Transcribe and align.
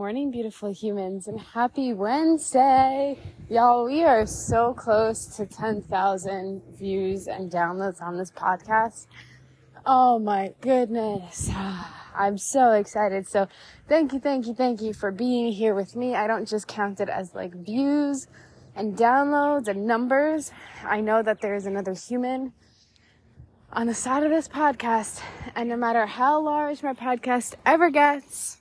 Morning, 0.00 0.30
beautiful 0.30 0.72
humans, 0.72 1.28
and 1.28 1.38
happy 1.38 1.92
Wednesday! 1.92 3.18
Y'all, 3.50 3.84
we 3.84 4.02
are 4.02 4.24
so 4.24 4.72
close 4.72 5.26
to 5.36 5.44
10,000 5.44 6.62
views 6.72 7.26
and 7.26 7.52
downloads 7.52 8.00
on 8.00 8.16
this 8.16 8.30
podcast. 8.30 9.08
Oh 9.84 10.18
my 10.18 10.54
goodness. 10.62 11.50
I'm 12.14 12.38
so 12.38 12.72
excited. 12.72 13.28
So 13.28 13.46
thank 13.90 14.14
you, 14.14 14.20
thank 14.20 14.46
you, 14.46 14.54
thank 14.54 14.80
you 14.80 14.94
for 14.94 15.10
being 15.10 15.52
here 15.52 15.74
with 15.74 15.94
me. 15.94 16.14
I 16.14 16.26
don't 16.26 16.48
just 16.48 16.66
count 16.66 16.98
it 17.00 17.10
as 17.10 17.34
like 17.34 17.52
views 17.52 18.26
and 18.74 18.96
downloads 18.96 19.68
and 19.68 19.86
numbers. 19.86 20.50
I 20.82 21.02
know 21.02 21.22
that 21.22 21.42
there 21.42 21.54
is 21.54 21.66
another 21.66 21.92
human 21.92 22.54
on 23.70 23.86
the 23.86 23.92
side 23.92 24.22
of 24.22 24.30
this 24.30 24.48
podcast. 24.48 25.20
And 25.54 25.68
no 25.68 25.76
matter 25.76 26.06
how 26.06 26.40
large 26.40 26.82
my 26.82 26.94
podcast 26.94 27.52
ever 27.66 27.90
gets, 27.90 28.59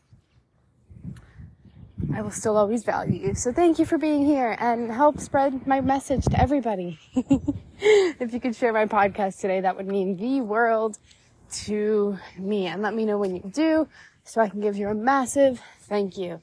I 2.13 2.21
will 2.21 2.31
still 2.31 2.57
always 2.57 2.83
value 2.83 3.27
you. 3.27 3.35
So 3.35 3.51
thank 3.51 3.79
you 3.79 3.85
for 3.85 3.97
being 3.97 4.25
here 4.25 4.55
and 4.59 4.91
help 4.91 5.19
spread 5.19 5.67
my 5.67 5.81
message 5.81 6.25
to 6.25 6.39
everybody. 6.39 6.99
if 7.79 8.33
you 8.33 8.39
could 8.39 8.55
share 8.55 8.73
my 8.73 8.85
podcast 8.85 9.39
today, 9.39 9.61
that 9.61 9.75
would 9.77 9.87
mean 9.87 10.17
the 10.17 10.41
world 10.41 10.97
to 11.65 12.17
me. 12.37 12.67
And 12.67 12.81
let 12.81 12.93
me 12.93 13.05
know 13.05 13.17
when 13.17 13.35
you 13.35 13.43
do 13.53 13.87
so 14.23 14.41
I 14.41 14.49
can 14.49 14.61
give 14.61 14.75
you 14.75 14.89
a 14.89 14.95
massive 14.95 15.61
thank 15.81 16.17
you. 16.17 16.41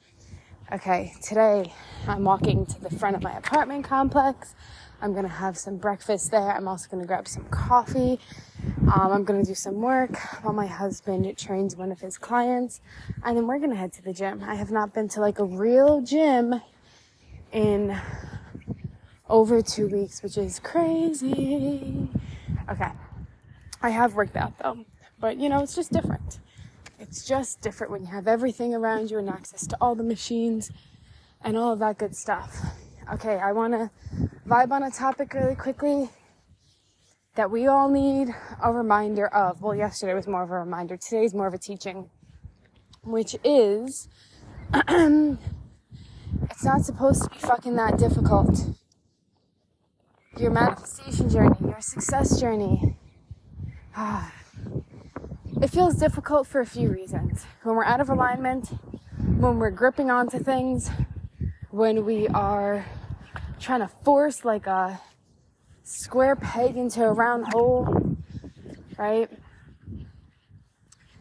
Okay, 0.73 1.15
today 1.23 1.73
I'm 2.09 2.25
walking 2.25 2.67
to 2.67 2.81
the 2.81 2.91
front 2.91 3.17
of 3.17 3.23
my 3.23 3.37
apartment 3.37 3.84
complex. 3.84 4.55
I'm 5.00 5.12
gonna 5.12 5.28
have 5.28 5.58
some 5.58 5.77
breakfast 5.77 6.30
there. 6.30 6.50
I'm 6.50 6.66
also 6.66 6.89
gonna 6.91 7.05
grab 7.05 7.28
some 7.28 7.44
coffee. 7.44 8.19
Um, 8.92 9.12
I'm 9.12 9.25
gonna 9.25 9.44
do 9.44 9.55
some 9.55 9.77
work 9.77 10.16
while 10.42 10.55
my 10.55 10.66
husband 10.66 11.36
trains 11.36 11.77
one 11.77 11.92
of 11.92 12.00
his 12.00 12.16
clients, 12.16 12.80
and 13.22 13.36
then 13.36 13.47
we're 13.47 13.58
gonna 13.58 13.77
head 13.77 13.92
to 13.94 14.03
the 14.03 14.12
gym. 14.12 14.42
I 14.42 14.55
have 14.55 14.70
not 14.70 14.94
been 14.94 15.08
to 15.11 15.20
like 15.20 15.38
a 15.38 15.44
real 15.44 16.00
gym 16.00 16.61
in 17.53 17.98
over 19.28 19.61
two 19.61 19.86
weeks, 19.88 20.22
which 20.22 20.38
is 20.38 20.61
crazy. 20.61 22.08
Okay, 22.70 22.91
I 23.83 23.91
have 23.91 24.14
worked 24.14 24.36
out 24.36 24.58
though, 24.58 24.84
but 25.20 25.36
you 25.36 25.48
know, 25.48 25.62
it's 25.62 25.75
just 25.75 25.92
different. 25.92 26.41
It's 26.98 27.27
just 27.27 27.60
different 27.60 27.92
when 27.92 28.00
you 28.03 28.08
have 28.08 28.27
everything 28.27 28.75
around 28.75 29.10
you 29.10 29.19
and 29.19 29.28
access 29.28 29.66
to 29.66 29.77
all 29.81 29.94
the 29.94 30.03
machines 30.03 30.70
and 31.42 31.56
all 31.56 31.72
of 31.72 31.81
that 31.81 31.98
good 31.98 32.16
stuff. 32.16 32.56
Okay, 33.12 33.39
I 33.39 33.53
wanna 33.53 33.93
vibe 34.49 34.73
on 34.73 34.83
a 34.83 34.91
topic 34.91 35.33
really 35.33 35.55
quickly 35.55 36.11
that 37.37 37.53
we 37.53 37.69
all 37.69 37.89
need 37.89 38.35
a 38.61 38.73
reminder 38.73 39.28
of. 39.28 39.62
Well, 39.62 39.77
yesterday 39.77 40.12
was 40.12 40.27
more 40.27 40.43
of 40.43 40.50
a 40.50 40.59
reminder. 40.59 40.97
Today's 40.97 41.33
more 41.33 41.47
of 41.47 41.55
a 41.55 41.59
teaching, 41.59 42.11
which 43.05 43.37
is 43.45 44.09
it's 44.75 45.39
not 46.65 46.84
supposed 46.84 47.22
to 47.22 47.31
be 47.31 47.39
fucking 47.39 47.77
that 47.77 47.97
difficult. 47.97 48.71
Your 50.37 50.50
manifestation 50.50 51.31
journey, 51.31 51.56
your 51.61 51.81
success 51.81 52.41
journey. 52.41 52.97
it 55.62 55.69
feels 55.69 55.95
difficult 55.95 56.49
for 56.49 56.61
a 56.61 56.66
few 56.66 56.89
reasons. 56.89 57.47
When 57.62 57.77
we're 57.77 57.84
out 57.84 58.00
of 58.00 58.09
alignment, 58.09 58.71
when 59.39 59.59
we're 59.59 59.71
gripping 59.71 60.11
onto 60.11 60.41
things, 60.41 60.91
when 61.71 62.05
we 62.05 62.27
are 62.28 62.84
trying 63.61 63.81
to 63.81 63.89
force 64.05 64.44
like 64.44 64.67
a 64.67 65.00
square 65.83 66.37
peg 66.37 66.77
into 66.77 67.05
a 67.05 67.12
round 67.12 67.47
hole, 67.53 68.17
right? 68.99 69.31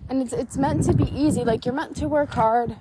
And 0.09 0.21
it's 0.21 0.33
it's 0.33 0.57
meant 0.57 0.83
to 0.85 0.93
be 0.93 1.05
easy. 1.15 1.43
Like 1.43 1.65
you're 1.65 1.73
meant 1.73 1.95
to 1.97 2.07
work 2.07 2.31
hard. 2.31 2.75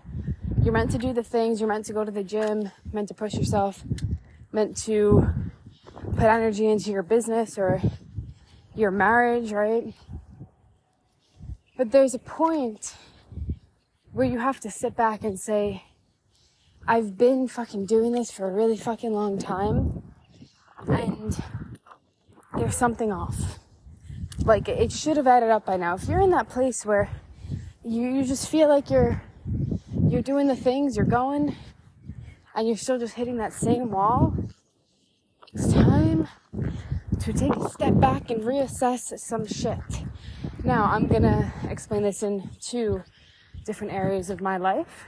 You're 0.62 0.72
meant 0.72 0.90
to 0.92 0.98
do 0.98 1.12
the 1.12 1.22
things. 1.22 1.60
You're 1.60 1.68
meant 1.68 1.86
to 1.86 1.92
go 1.92 2.04
to 2.04 2.10
the 2.10 2.24
gym. 2.24 2.70
Meant 2.92 3.08
to 3.08 3.14
push 3.14 3.34
yourself. 3.34 3.82
Meant 4.52 4.76
to 4.84 5.26
put 6.12 6.24
energy 6.24 6.66
into 6.66 6.90
your 6.90 7.02
business 7.02 7.58
or 7.58 7.80
your 8.74 8.90
marriage, 8.90 9.52
right? 9.52 9.94
But 11.76 11.90
there's 11.90 12.14
a 12.14 12.18
point 12.18 12.94
where 14.12 14.26
you 14.26 14.38
have 14.38 14.60
to 14.60 14.70
sit 14.70 14.94
back 14.96 15.24
and 15.24 15.38
say, 15.38 15.82
I've 16.86 17.16
been 17.16 17.48
fucking 17.48 17.86
doing 17.86 18.12
this 18.12 18.30
for 18.30 18.46
a 18.46 18.52
really 18.52 18.76
fucking 18.76 19.12
long 19.12 19.38
time. 19.38 20.02
And 20.86 21.42
there's 22.56 22.76
something 22.76 23.10
off. 23.10 23.58
Like 24.44 24.68
it 24.68 24.92
should 24.92 25.16
have 25.16 25.26
added 25.26 25.50
up 25.50 25.64
by 25.64 25.78
now. 25.78 25.94
If 25.94 26.08
you're 26.08 26.20
in 26.20 26.30
that 26.32 26.50
place 26.50 26.84
where 26.84 27.08
you, 27.82 28.02
you 28.08 28.24
just 28.24 28.48
feel 28.50 28.68
like 28.68 28.90
you're 28.90 29.22
you're 30.08 30.22
doing 30.22 30.46
the 30.46 30.56
things, 30.56 30.96
you're 30.96 31.06
going, 31.06 31.56
and 32.54 32.68
you're 32.68 32.76
still 32.76 32.98
just 32.98 33.14
hitting 33.14 33.38
that 33.38 33.52
same 33.52 33.90
wall, 33.90 34.36
it's 35.54 35.72
time 35.72 36.28
to 37.20 37.32
take 37.32 37.56
a 37.56 37.68
step 37.70 37.98
back 37.98 38.30
and 38.30 38.42
reassess 38.42 39.18
some 39.18 39.46
shit. 39.46 39.78
Now, 40.62 40.84
I'm 40.84 41.06
gonna 41.06 41.52
explain 41.68 42.02
this 42.02 42.22
in 42.22 42.50
two 42.60 43.02
different 43.64 43.92
areas 43.94 44.28
of 44.28 44.40
my 44.40 44.58
life. 44.58 45.06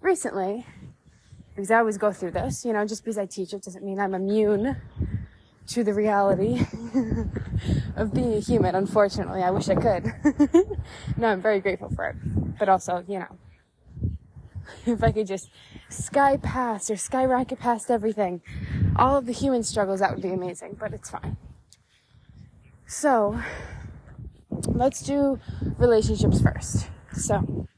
Recently, 0.00 0.66
because 1.54 1.70
I 1.70 1.78
always 1.78 1.98
go 1.98 2.12
through 2.12 2.32
this, 2.32 2.64
you 2.64 2.72
know, 2.72 2.86
just 2.86 3.04
because 3.04 3.18
I 3.18 3.26
teach 3.26 3.52
it 3.52 3.62
doesn't 3.62 3.84
mean 3.84 4.00
I'm 4.00 4.14
immune 4.14 4.76
to 5.68 5.84
the 5.84 5.94
reality 5.94 6.60
of 7.96 8.12
being 8.12 8.34
a 8.34 8.40
human. 8.40 8.74
Unfortunately, 8.74 9.42
I 9.42 9.50
wish 9.50 9.68
I 9.68 9.74
could. 9.74 10.12
no, 11.16 11.28
I'm 11.28 11.42
very 11.42 11.60
grateful 11.60 11.90
for 11.94 12.08
it. 12.08 12.16
But 12.58 12.68
also, 12.68 13.04
you 13.06 13.20
know, 13.20 13.38
if 14.86 15.02
I 15.02 15.12
could 15.12 15.26
just 15.26 15.50
sky 15.88 16.36
past 16.36 16.90
or 16.90 16.96
skyrocket 16.96 17.58
past 17.58 17.90
everything, 17.90 18.42
all 18.96 19.16
of 19.16 19.26
the 19.26 19.32
human 19.32 19.62
struggles, 19.62 20.00
that 20.00 20.12
would 20.12 20.22
be 20.22 20.32
amazing, 20.32 20.76
but 20.78 20.92
it's 20.92 21.10
fine. 21.10 21.36
So, 22.86 23.40
let's 24.66 25.02
do 25.02 25.38
relationships 25.78 26.40
first. 26.40 26.88
So, 27.14 27.68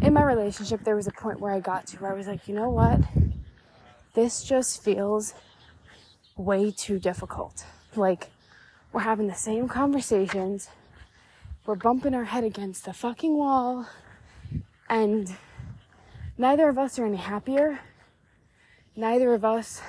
in 0.00 0.14
my 0.14 0.22
relationship, 0.22 0.84
there 0.84 0.96
was 0.96 1.06
a 1.06 1.12
point 1.12 1.40
where 1.40 1.52
I 1.52 1.60
got 1.60 1.86
to 1.88 1.96
where 1.98 2.12
I 2.12 2.14
was 2.14 2.26
like, 2.26 2.48
you 2.48 2.54
know 2.54 2.70
what? 2.70 3.00
This 4.14 4.42
just 4.42 4.82
feels 4.82 5.34
way 6.36 6.70
too 6.70 6.98
difficult. 6.98 7.64
Like, 7.94 8.30
we're 8.92 9.00
having 9.00 9.26
the 9.26 9.34
same 9.34 9.68
conversations, 9.68 10.68
we're 11.64 11.76
bumping 11.76 12.14
our 12.14 12.24
head 12.24 12.44
against 12.44 12.84
the 12.84 12.92
fucking 12.92 13.36
wall, 13.36 13.86
and 14.88 15.34
neither 16.36 16.68
of 16.68 16.78
us 16.78 16.98
are 16.98 17.06
any 17.06 17.16
happier. 17.16 17.80
Neither 18.94 19.32
of 19.32 19.44
us 19.44 19.80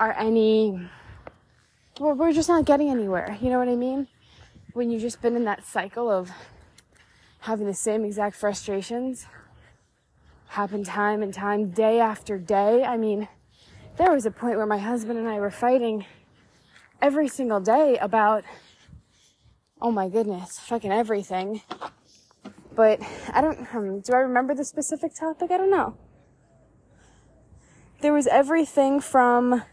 are 0.00 0.12
any. 0.18 0.88
Well, 2.00 2.14
we're 2.14 2.32
just 2.32 2.48
not 2.48 2.64
getting 2.64 2.88
anywhere. 2.88 3.36
You 3.42 3.50
know 3.50 3.58
what 3.58 3.68
I 3.68 3.76
mean? 3.76 4.08
When 4.72 4.90
you've 4.90 5.02
just 5.02 5.20
been 5.20 5.36
in 5.36 5.44
that 5.44 5.66
cycle 5.66 6.10
of 6.10 6.30
having 7.42 7.66
the 7.66 7.74
same 7.74 8.04
exact 8.04 8.36
frustrations 8.36 9.26
happen 10.46 10.84
time 10.84 11.22
and 11.22 11.34
time, 11.34 11.70
day 11.70 11.98
after 11.98 12.38
day. 12.38 12.84
I 12.84 12.96
mean, 12.96 13.26
there 13.96 14.12
was 14.12 14.26
a 14.26 14.30
point 14.30 14.56
where 14.56 14.66
my 14.66 14.78
husband 14.78 15.18
and 15.18 15.28
I 15.28 15.40
were 15.40 15.50
fighting 15.50 16.06
every 17.00 17.26
single 17.26 17.58
day 17.58 17.98
about, 18.00 18.44
oh 19.80 19.90
my 19.90 20.08
goodness, 20.08 20.60
fucking 20.60 20.92
everything. 20.92 21.62
But 22.76 23.00
I 23.32 23.40
don't, 23.40 23.74
um, 23.74 24.00
do 24.00 24.12
I 24.12 24.18
remember 24.18 24.54
the 24.54 24.64
specific 24.64 25.12
topic? 25.12 25.50
I 25.50 25.56
don't 25.56 25.70
know. 25.70 25.96
There 28.02 28.12
was 28.12 28.28
everything 28.28 29.00
from, 29.00 29.64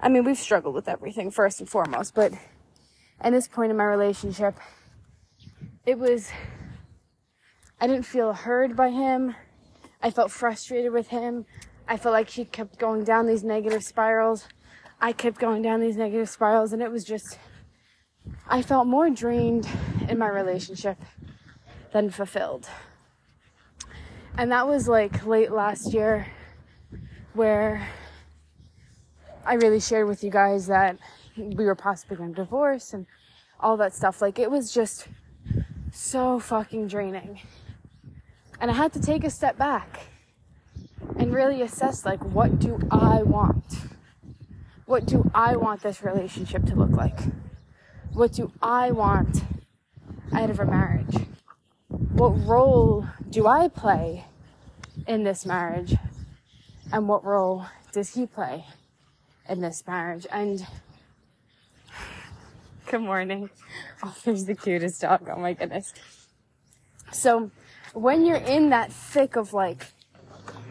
I 0.00 0.08
mean, 0.08 0.24
we've 0.24 0.38
struggled 0.38 0.74
with 0.74 0.88
everything 0.88 1.30
first 1.30 1.60
and 1.60 1.68
foremost, 1.68 2.14
but 2.14 2.32
at 3.20 3.32
this 3.32 3.48
point 3.48 3.70
in 3.70 3.76
my 3.76 3.84
relationship, 3.84 4.54
it 5.84 5.98
was, 5.98 6.30
I 7.78 7.86
didn't 7.86 8.06
feel 8.06 8.32
heard 8.32 8.74
by 8.74 8.90
him. 8.90 9.34
I 10.02 10.10
felt 10.10 10.30
frustrated 10.30 10.92
with 10.92 11.08
him. 11.08 11.44
I 11.86 11.96
felt 11.96 12.12
like 12.12 12.30
he 12.30 12.44
kept 12.44 12.78
going 12.78 13.04
down 13.04 13.26
these 13.26 13.44
negative 13.44 13.84
spirals. 13.84 14.48
I 15.00 15.12
kept 15.12 15.38
going 15.38 15.60
down 15.60 15.80
these 15.80 15.96
negative 15.96 16.30
spirals, 16.30 16.72
and 16.72 16.80
it 16.80 16.90
was 16.90 17.04
just, 17.04 17.38
I 18.48 18.62
felt 18.62 18.86
more 18.86 19.10
drained 19.10 19.68
in 20.08 20.18
my 20.18 20.28
relationship 20.28 20.98
than 21.92 22.10
fulfilled. 22.10 22.66
And 24.38 24.50
that 24.52 24.66
was 24.66 24.88
like 24.88 25.26
late 25.26 25.52
last 25.52 25.92
year 25.92 26.26
where 27.34 27.86
I 29.44 29.54
really 29.54 29.80
shared 29.80 30.08
with 30.08 30.24
you 30.24 30.30
guys 30.30 30.66
that 30.66 30.96
we 31.36 31.66
were 31.66 31.74
possibly 31.74 32.16
going 32.16 32.34
to 32.34 32.42
divorce 32.42 32.94
and 32.94 33.06
all 33.60 33.76
that 33.76 33.94
stuff. 33.94 34.22
Like 34.22 34.38
it 34.38 34.50
was 34.50 34.72
just 34.72 35.08
so 35.92 36.38
fucking 36.38 36.88
draining. 36.88 37.40
And 38.60 38.70
I 38.70 38.74
had 38.74 38.92
to 38.94 39.00
take 39.00 39.24
a 39.24 39.30
step 39.30 39.58
back 39.58 40.06
and 41.18 41.34
really 41.34 41.62
assess 41.62 42.04
like 42.04 42.22
what 42.24 42.58
do 42.58 42.78
I 42.90 43.22
want? 43.22 43.78
What 44.86 45.06
do 45.06 45.30
I 45.34 45.56
want 45.56 45.82
this 45.82 46.02
relationship 46.02 46.64
to 46.66 46.74
look 46.74 46.90
like? 46.90 47.18
What 48.12 48.32
do 48.32 48.52
I 48.62 48.92
want 48.92 49.42
out 50.32 50.48
of 50.48 50.60
a 50.60 50.64
marriage? 50.64 51.16
What 51.88 52.30
role 52.46 53.06
do 53.28 53.46
I 53.46 53.68
play 53.68 54.24
in 55.06 55.24
this 55.24 55.44
marriage? 55.44 55.96
And 56.92 57.08
what 57.08 57.24
role 57.24 57.66
does 57.92 58.14
he 58.14 58.26
play 58.26 58.64
in 59.48 59.60
this 59.60 59.84
marriage? 59.86 60.26
And 60.30 60.66
good 62.86 63.02
morning. 63.02 63.50
Oh, 64.02 64.14
there's 64.24 64.44
the 64.44 64.54
cutest 64.54 65.00
dog. 65.00 65.26
Oh 65.34 65.38
my 65.38 65.54
goodness. 65.54 65.94
So 67.12 67.50
when 67.96 68.26
you're 68.26 68.36
in 68.36 68.68
that 68.68 68.92
thick 68.92 69.36
of 69.36 69.54
like 69.54 69.86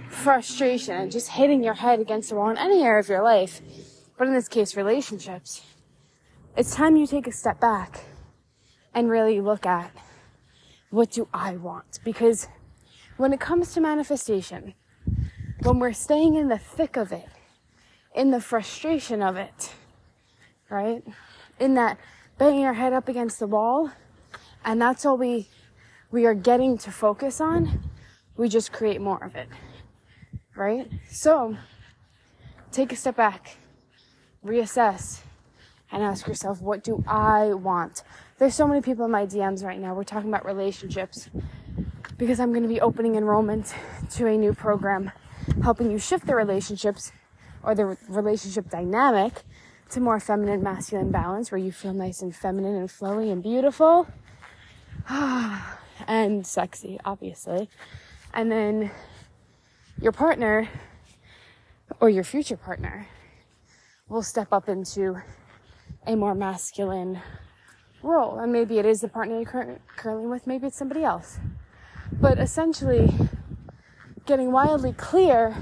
frustration 0.09 0.95
and 0.95 1.11
just 1.11 1.29
hitting 1.29 1.63
your 1.63 1.73
head 1.73 1.99
against 1.99 2.29
the 2.29 2.35
wall 2.35 2.51
in 2.51 2.57
any 2.57 2.83
area 2.83 2.99
of 2.99 3.09
your 3.09 3.23
life, 3.23 3.61
but 4.15 4.27
in 4.27 4.33
this 4.33 4.47
case, 4.47 4.77
relationships, 4.77 5.63
it's 6.55 6.75
time 6.75 6.95
you 6.95 7.07
take 7.07 7.25
a 7.25 7.31
step 7.31 7.59
back 7.59 8.05
and 8.93 9.09
really 9.09 9.41
look 9.41 9.65
at 9.65 9.91
what 10.91 11.09
do 11.11 11.27
I 11.33 11.55
want? 11.55 11.99
Because 12.05 12.47
when 13.17 13.33
it 13.33 13.39
comes 13.39 13.73
to 13.73 13.81
manifestation, 13.81 14.75
when 15.63 15.79
we're 15.79 15.93
staying 15.93 16.35
in 16.35 16.47
the 16.47 16.59
thick 16.59 16.95
of 16.95 17.11
it, 17.11 17.27
in 18.13 18.29
the 18.29 18.39
frustration 18.39 19.23
of 19.23 19.35
it, 19.35 19.73
right? 20.69 21.03
In 21.59 21.73
that 21.73 21.97
banging 22.37 22.65
our 22.65 22.73
head 22.73 22.93
up 22.93 23.09
against 23.09 23.39
the 23.39 23.47
wall, 23.47 23.89
and 24.63 24.79
that's 24.79 25.05
all 25.07 25.17
we 25.17 25.49
we 26.15 26.25
are 26.25 26.33
getting 26.33 26.77
to 26.77 26.91
focus 26.91 27.41
on, 27.41 27.81
we 28.37 28.47
just 28.47 28.71
create 28.71 29.01
more 29.01 29.21
of 29.21 29.35
it. 29.35 29.49
Right? 30.55 30.89
So, 31.09 31.57
take 32.71 32.93
a 32.93 32.95
step 32.95 33.17
back, 33.17 33.57
reassess, 34.43 35.23
and 35.91 36.01
ask 36.01 36.25
yourself, 36.25 36.61
what 36.61 36.85
do 36.85 37.03
I 37.05 37.47
want? 37.47 38.03
There's 38.37 38.55
so 38.55 38.65
many 38.65 38.79
people 38.79 39.03
in 39.03 39.11
my 39.11 39.25
DMs 39.25 39.61
right 39.61 39.77
now. 39.77 39.93
We're 39.93 40.05
talking 40.05 40.29
about 40.29 40.45
relationships 40.45 41.29
because 42.17 42.39
I'm 42.39 42.51
going 42.51 42.63
to 42.63 42.69
be 42.69 42.79
opening 42.79 43.15
enrollment 43.15 43.75
to 44.11 44.25
a 44.27 44.37
new 44.37 44.53
program 44.53 45.11
helping 45.63 45.91
you 45.91 45.99
shift 45.99 46.27
the 46.27 46.35
relationships 46.35 47.11
or 47.61 47.75
the 47.75 47.97
relationship 48.07 48.69
dynamic 48.69 49.43
to 49.89 49.99
more 49.99 50.21
feminine 50.21 50.63
masculine 50.63 51.11
balance 51.11 51.51
where 51.51 51.59
you 51.59 51.73
feel 51.73 51.93
nice 51.93 52.21
and 52.21 52.33
feminine 52.33 52.75
and 52.75 52.87
flowy 52.87 53.33
and 53.33 53.43
beautiful 53.43 54.07
ah. 55.09 55.79
And 56.07 56.45
sexy 56.45 56.99
obviously. 57.05 57.69
And 58.33 58.51
then 58.51 58.91
your 60.01 60.11
partner 60.11 60.69
or 61.99 62.09
your 62.09 62.23
future 62.23 62.57
partner 62.57 63.07
will 64.09 64.23
step 64.23 64.49
up 64.51 64.69
into 64.69 65.21
a 66.05 66.15
more 66.15 66.35
masculine 66.35 67.21
role. 68.03 68.39
And 68.39 68.51
maybe 68.51 68.77
it 68.77 68.85
is 68.85 69.01
the 69.01 69.07
partner 69.07 69.35
you're 69.35 69.45
cur- 69.45 69.79
currently 69.95 70.27
with 70.27 70.45
maybe 70.47 70.67
it's 70.67 70.77
somebody 70.77 71.03
else. 71.03 71.39
But 72.11 72.39
essentially 72.39 73.13
getting 74.25 74.51
wildly 74.51 74.93
clear 74.93 75.55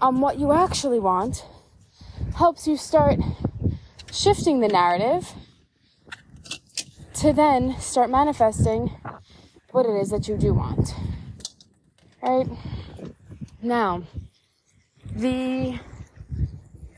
on 0.00 0.20
what 0.20 0.38
you 0.38 0.52
actually 0.52 0.98
want 0.98 1.46
helps 2.36 2.66
you 2.66 2.76
start 2.76 3.18
shifting 4.10 4.60
the 4.60 4.68
narrative 4.68 5.32
to 7.22 7.32
then 7.32 7.78
start 7.78 8.10
manifesting 8.10 8.90
what 9.70 9.86
it 9.86 9.94
is 9.94 10.08
that 10.10 10.26
you 10.26 10.36
do 10.36 10.52
want. 10.52 10.92
Right? 12.20 12.48
Now, 13.62 14.02
the 15.14 15.78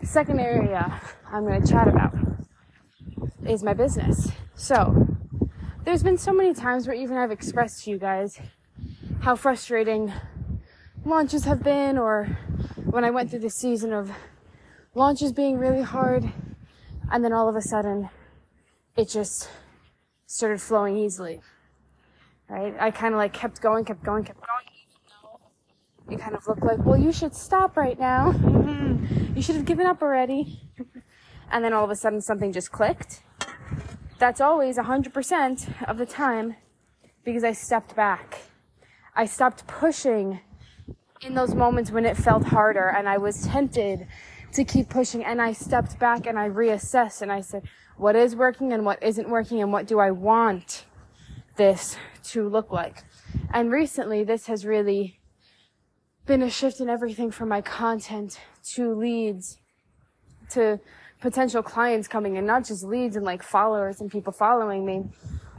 second 0.02 0.40
area 0.40 0.98
I'm 1.30 1.44
going 1.44 1.60
to 1.60 1.68
chat 1.68 1.88
about 1.88 2.14
is 3.46 3.62
my 3.62 3.74
business. 3.74 4.30
So, 4.54 5.06
there's 5.84 6.02
been 6.02 6.16
so 6.16 6.32
many 6.32 6.54
times 6.54 6.86
where 6.86 6.96
even 6.96 7.18
I've 7.18 7.30
expressed 7.30 7.84
to 7.84 7.90
you 7.90 7.98
guys 7.98 8.40
how 9.20 9.36
frustrating 9.36 10.10
launches 11.04 11.44
have 11.44 11.62
been, 11.62 11.98
or 11.98 12.38
when 12.86 13.04
I 13.04 13.10
went 13.10 13.28
through 13.28 13.40
the 13.40 13.50
season 13.50 13.92
of 13.92 14.10
launches 14.94 15.34
being 15.34 15.58
really 15.58 15.82
hard, 15.82 16.32
and 17.12 17.22
then 17.22 17.34
all 17.34 17.46
of 17.46 17.56
a 17.56 17.60
sudden 17.60 18.08
it 18.96 19.10
just 19.10 19.50
started 20.26 20.60
flowing 20.60 20.96
easily. 20.96 21.40
Right? 22.48 22.74
I 22.78 22.90
kind 22.90 23.14
of 23.14 23.18
like 23.18 23.32
kept 23.32 23.60
going, 23.60 23.84
kept 23.84 24.02
going, 24.02 24.24
kept 24.24 24.40
going. 24.40 24.64
You 26.10 26.18
kind 26.18 26.34
of 26.34 26.46
look 26.46 26.62
like, 26.62 26.84
well, 26.84 26.98
you 26.98 27.12
should 27.12 27.34
stop 27.34 27.76
right 27.76 27.98
now. 27.98 28.32
Mm-hmm. 28.32 29.36
you 29.36 29.42
should 29.42 29.56
have 29.56 29.64
given 29.64 29.86
up 29.86 30.02
already. 30.02 30.60
and 31.50 31.64
then 31.64 31.72
all 31.72 31.84
of 31.84 31.90
a 31.90 31.96
sudden 31.96 32.20
something 32.20 32.52
just 32.52 32.70
clicked. 32.72 33.22
That's 34.18 34.40
always 34.40 34.76
100% 34.76 35.88
of 35.88 35.98
the 35.98 36.06
time 36.06 36.56
because 37.24 37.44
I 37.44 37.52
stepped 37.52 37.96
back. 37.96 38.42
I 39.16 39.26
stopped 39.26 39.66
pushing 39.66 40.40
in 41.22 41.34
those 41.34 41.54
moments 41.54 41.90
when 41.90 42.04
it 42.04 42.16
felt 42.16 42.44
harder 42.44 42.88
and 42.88 43.08
I 43.08 43.16
was 43.16 43.46
tempted 43.46 44.06
to 44.52 44.64
keep 44.64 44.88
pushing 44.88 45.24
and 45.24 45.40
I 45.40 45.52
stepped 45.52 45.98
back 45.98 46.26
and 46.26 46.38
I 46.38 46.48
reassessed 46.48 47.22
and 47.22 47.32
I 47.32 47.40
said, 47.40 47.62
what 47.96 48.16
is 48.16 48.34
working 48.34 48.72
and 48.72 48.84
what 48.84 49.02
isn't 49.02 49.28
working 49.28 49.60
and 49.60 49.72
what 49.72 49.86
do 49.86 49.98
I 49.98 50.10
want 50.10 50.84
this 51.56 51.96
to 52.24 52.48
look 52.48 52.72
like? 52.72 53.04
And 53.52 53.70
recently 53.70 54.24
this 54.24 54.46
has 54.46 54.66
really 54.66 55.20
been 56.26 56.42
a 56.42 56.50
shift 56.50 56.80
in 56.80 56.88
everything 56.88 57.30
from 57.30 57.48
my 57.48 57.60
content 57.60 58.40
to 58.74 58.94
leads 58.94 59.58
to 60.50 60.80
potential 61.20 61.62
clients 61.62 62.08
coming 62.08 62.36
in, 62.36 62.46
not 62.46 62.64
just 62.64 62.84
leads 62.84 63.16
and 63.16 63.24
like 63.24 63.42
followers 63.42 64.00
and 64.00 64.10
people 64.10 64.32
following 64.32 64.84
me, 64.84 65.04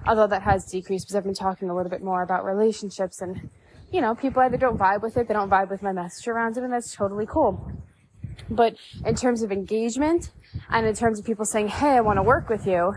although 0.07 0.27
that 0.27 0.41
has 0.41 0.65
decreased 0.65 1.05
because 1.05 1.15
I've 1.15 1.23
been 1.23 1.33
talking 1.33 1.69
a 1.69 1.75
little 1.75 1.89
bit 1.89 2.03
more 2.03 2.21
about 2.21 2.45
relationships 2.45 3.21
and 3.21 3.49
you 3.91 4.01
know, 4.01 4.13
people 4.15 4.41
either 4.41 4.57
don't 4.57 4.77
vibe 4.77 5.01
with 5.01 5.15
it, 5.15 5.27
they 5.27 5.33
don't 5.33 5.49
vibe 5.49 5.69
with 5.69 5.81
my 5.81 5.93
message 5.93 6.27
around 6.27 6.57
it, 6.57 6.63
and 6.63 6.73
that's 6.73 6.93
totally 6.93 7.25
cool. 7.25 7.71
But 8.49 8.75
in 9.05 9.15
terms 9.15 9.41
of 9.41 9.51
engagement 9.51 10.31
and 10.69 10.85
in 10.85 10.95
terms 10.95 11.19
of 11.19 11.25
people 11.25 11.45
saying, 11.45 11.67
hey, 11.67 11.91
I 11.91 12.01
want 12.01 12.17
to 12.17 12.23
work 12.23 12.49
with 12.49 12.65
you, 12.65 12.95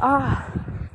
ah, 0.00 0.50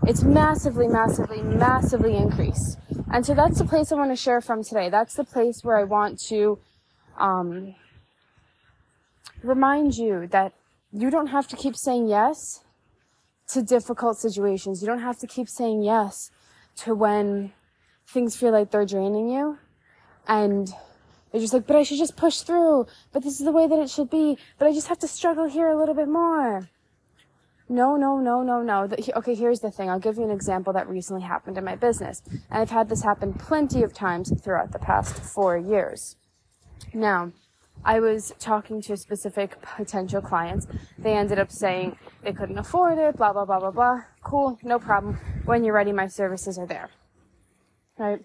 it's 0.06 0.24
massively, 0.24 0.88
massively, 0.88 1.42
massively 1.42 2.16
increased. 2.16 2.80
And 3.12 3.26
so 3.26 3.34
that's 3.34 3.58
the 3.58 3.66
place 3.66 3.92
I 3.92 3.96
want 3.96 4.12
to 4.12 4.16
share 4.16 4.42
from 4.42 4.64
today. 4.64 4.90
That's 4.90 5.16
the 5.16 5.24
place 5.24 5.64
where 5.64 5.78
I 5.78 5.84
want 5.84 6.20
to 6.28 6.60
um, 7.18 7.76
remind 9.44 9.98
you 9.98 10.28
that 10.28 10.54
you 10.92 11.10
don't 11.10 11.28
have 11.28 11.48
to 11.50 11.56
keep 11.56 11.76
saying 11.76 12.08
yes 12.08 12.62
to 13.50 13.62
difficult 13.62 14.18
situations. 14.18 14.82
You 14.82 14.88
don't 14.88 15.02
have 15.02 15.18
to 15.20 15.28
keep 15.28 15.48
saying 15.48 15.84
yes 15.84 16.32
to 16.78 16.94
when 16.94 17.54
things 18.08 18.36
feel 18.36 18.52
like 18.52 18.72
they're 18.72 18.86
draining 18.86 19.30
you 19.30 19.58
and 20.28 20.74
they're 21.38 21.44
just 21.44 21.54
like, 21.54 21.68
but 21.68 21.76
I 21.76 21.84
should 21.84 22.00
just 22.00 22.16
push 22.16 22.40
through. 22.40 22.88
But 23.14 23.22
this 23.22 23.40
is 23.40 23.46
the 23.46 23.52
way 23.52 23.68
that 23.68 23.78
it 23.78 23.92
should 23.92 24.10
be. 24.10 24.40
But 24.58 24.68
I 24.68 24.74
just 24.74 24.88
have 24.88 24.98
to 25.00 25.08
struggle 25.08 25.48
here 25.48 25.68
a 25.68 25.78
little 25.78 25.94
bit 25.94 26.08
more. 26.08 26.68
No, 27.70 27.96
no, 27.96 28.18
no, 28.18 28.42
no, 28.42 28.64
no. 28.64 28.90
okay, 29.18 29.36
here's 29.36 29.60
the 29.60 29.70
thing. 29.70 29.88
I'll 29.88 30.00
give 30.00 30.18
you 30.18 30.24
an 30.24 30.32
example 30.32 30.74
that 30.74 30.90
recently 30.90 31.22
happened 31.22 31.56
in 31.60 31.64
my 31.64 31.76
business. 31.76 32.24
And 32.50 32.60
I've 32.62 32.72
had 32.72 32.90
this 32.90 33.04
happen 33.04 33.34
plenty 33.34 33.84
of 33.84 33.94
times 33.94 34.34
throughout 34.42 34.72
the 34.72 34.80
past 34.80 35.20
four 35.20 35.56
years. 35.60 36.16
Now, 36.92 37.34
I 37.86 38.00
was 38.00 38.34
talking 38.40 38.82
to 38.84 38.98
specific 38.98 39.62
potential 39.62 40.22
clients. 40.22 40.66
They 40.98 41.14
ended 41.14 41.38
up 41.38 41.52
saying 41.52 41.98
they 42.24 42.34
couldn't 42.34 42.58
afford 42.58 42.98
it, 42.98 43.16
blah, 43.16 43.32
blah, 43.32 43.46
blah, 43.46 43.60
blah, 43.60 43.70
blah. 43.70 44.02
Cool, 44.24 44.58
no 44.64 44.80
problem. 44.80 45.20
When 45.46 45.64
you're 45.64 45.76
ready, 45.76 45.92
my 45.92 46.08
services 46.08 46.58
are 46.58 46.66
there 46.66 46.90
right? 47.98 48.22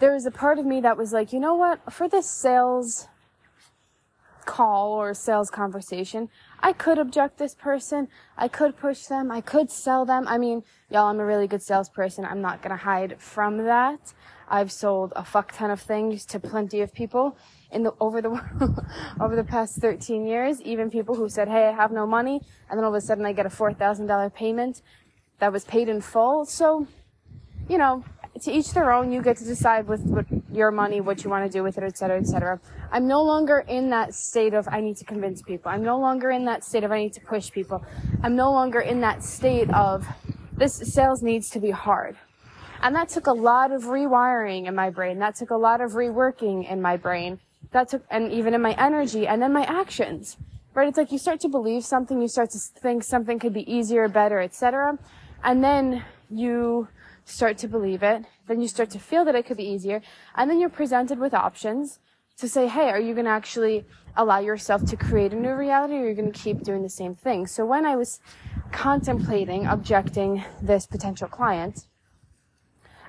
There 0.00 0.12
was 0.12 0.26
a 0.26 0.30
part 0.30 0.58
of 0.58 0.66
me 0.66 0.80
that 0.80 0.96
was 0.96 1.12
like, 1.12 1.32
you 1.32 1.40
know 1.40 1.54
what? 1.54 1.92
For 1.92 2.08
this 2.08 2.28
sales 2.28 3.08
call 4.44 4.92
or 4.92 5.14
sales 5.14 5.50
conversation, 5.50 6.28
I 6.60 6.72
could 6.72 6.98
object 6.98 7.38
this 7.38 7.54
person. 7.54 8.08
I 8.36 8.48
could 8.48 8.76
push 8.76 9.06
them. 9.06 9.30
I 9.30 9.40
could 9.40 9.70
sell 9.70 10.04
them. 10.04 10.26
I 10.28 10.38
mean, 10.38 10.62
y'all, 10.90 11.06
I'm 11.06 11.20
a 11.20 11.24
really 11.24 11.46
good 11.46 11.62
salesperson. 11.62 12.24
I'm 12.24 12.40
not 12.40 12.60
going 12.60 12.70
to 12.70 12.82
hide 12.82 13.20
from 13.20 13.58
that. 13.64 14.12
I've 14.48 14.70
sold 14.70 15.12
a 15.16 15.24
fuck 15.24 15.52
ton 15.52 15.70
of 15.70 15.80
things 15.80 16.24
to 16.26 16.38
plenty 16.40 16.80
of 16.80 16.92
people 16.92 17.36
in 17.70 17.82
the 17.82 17.94
over 17.98 18.20
the 18.20 18.30
over 19.20 19.34
the 19.34 19.44
past 19.44 19.76
13 19.76 20.26
years. 20.26 20.60
Even 20.62 20.90
people 20.90 21.14
who 21.14 21.28
said, 21.28 21.48
"Hey, 21.48 21.66
I 21.66 21.72
have 21.72 21.92
no 21.92 22.06
money," 22.06 22.42
and 22.68 22.78
then 22.78 22.84
all 22.84 22.94
of 22.94 22.96
a 22.96 23.00
sudden 23.00 23.24
I 23.24 23.32
get 23.32 23.46
a 23.46 23.50
four 23.50 23.72
thousand 23.72 24.06
dollar 24.06 24.28
payment 24.28 24.82
that 25.38 25.52
was 25.52 25.64
paid 25.64 25.88
in 25.88 26.00
full. 26.00 26.44
So, 26.44 26.86
you 27.68 27.78
know, 27.78 28.04
to 28.42 28.52
each 28.52 28.72
their 28.72 28.92
own. 28.92 29.12
You 29.12 29.22
get 29.22 29.36
to 29.38 29.44
decide 29.44 29.86
with, 29.86 30.02
with 30.02 30.26
your 30.50 30.70
money 30.70 31.00
what 31.00 31.24
you 31.24 31.30
want 31.30 31.50
to 31.50 31.58
do 31.58 31.62
with 31.62 31.78
it, 31.78 31.84
etc., 31.84 32.18
etc. 32.18 32.60
I'm 32.90 33.06
no 33.06 33.22
longer 33.22 33.64
in 33.68 33.90
that 33.90 34.14
state 34.14 34.54
of 34.54 34.68
I 34.70 34.80
need 34.80 34.96
to 34.98 35.04
convince 35.04 35.42
people. 35.42 35.70
I'm 35.70 35.82
no 35.82 35.98
longer 35.98 36.30
in 36.30 36.44
that 36.46 36.64
state 36.64 36.84
of 36.84 36.92
I 36.92 36.98
need 36.98 37.12
to 37.14 37.20
push 37.20 37.50
people. 37.50 37.84
I'm 38.22 38.36
no 38.36 38.50
longer 38.50 38.80
in 38.80 39.00
that 39.00 39.22
state 39.22 39.70
of 39.70 40.06
this 40.56 40.74
sales 40.74 41.22
needs 41.22 41.50
to 41.50 41.60
be 41.60 41.70
hard. 41.70 42.16
And 42.82 42.94
that 42.96 43.08
took 43.08 43.26
a 43.26 43.32
lot 43.32 43.72
of 43.72 43.84
rewiring 43.84 44.66
in 44.66 44.74
my 44.74 44.90
brain. 44.90 45.18
That 45.18 45.36
took 45.36 45.50
a 45.50 45.56
lot 45.56 45.80
of 45.80 45.92
reworking 45.92 46.70
in 46.70 46.82
my 46.82 46.96
brain. 46.96 47.40
That 47.72 47.88
took, 47.88 48.04
and 48.10 48.30
even 48.30 48.52
in 48.54 48.62
my 48.62 48.72
energy 48.72 49.26
and 49.26 49.40
then 49.40 49.52
my 49.52 49.64
actions. 49.64 50.36
Right? 50.74 50.88
It's 50.88 50.98
like 50.98 51.12
you 51.12 51.18
start 51.18 51.40
to 51.40 51.48
believe 51.48 51.84
something, 51.84 52.20
you 52.20 52.28
start 52.28 52.50
to 52.50 52.58
think 52.58 53.04
something 53.04 53.38
could 53.38 53.54
be 53.54 53.72
easier, 53.72 54.08
better, 54.08 54.40
etc. 54.40 54.98
And 55.42 55.62
then 55.62 56.04
you 56.30 56.88
start 57.24 57.58
to 57.58 57.68
believe 57.68 58.02
it. 58.02 58.24
Then 58.46 58.60
you 58.60 58.68
start 58.68 58.90
to 58.90 58.98
feel 58.98 59.24
that 59.24 59.34
it 59.34 59.46
could 59.46 59.56
be 59.56 59.68
easier. 59.68 60.02
And 60.34 60.50
then 60.50 60.60
you're 60.60 60.68
presented 60.68 61.18
with 61.18 61.34
options 61.34 61.98
to 62.38 62.48
say, 62.48 62.68
hey, 62.68 62.90
are 62.90 63.00
you 63.00 63.14
going 63.14 63.26
to 63.26 63.30
actually 63.30 63.84
allow 64.16 64.38
yourself 64.38 64.84
to 64.86 64.96
create 64.96 65.32
a 65.32 65.36
new 65.36 65.54
reality 65.54 65.94
or 65.94 66.02
are 66.02 66.08
you 66.08 66.14
going 66.14 66.32
to 66.32 66.38
keep 66.38 66.62
doing 66.62 66.82
the 66.82 66.88
same 66.88 67.14
thing? 67.14 67.46
So 67.46 67.64
when 67.64 67.86
I 67.86 67.96
was 67.96 68.20
contemplating 68.72 69.66
objecting 69.66 70.44
this 70.60 70.86
potential 70.86 71.28
client, 71.28 71.86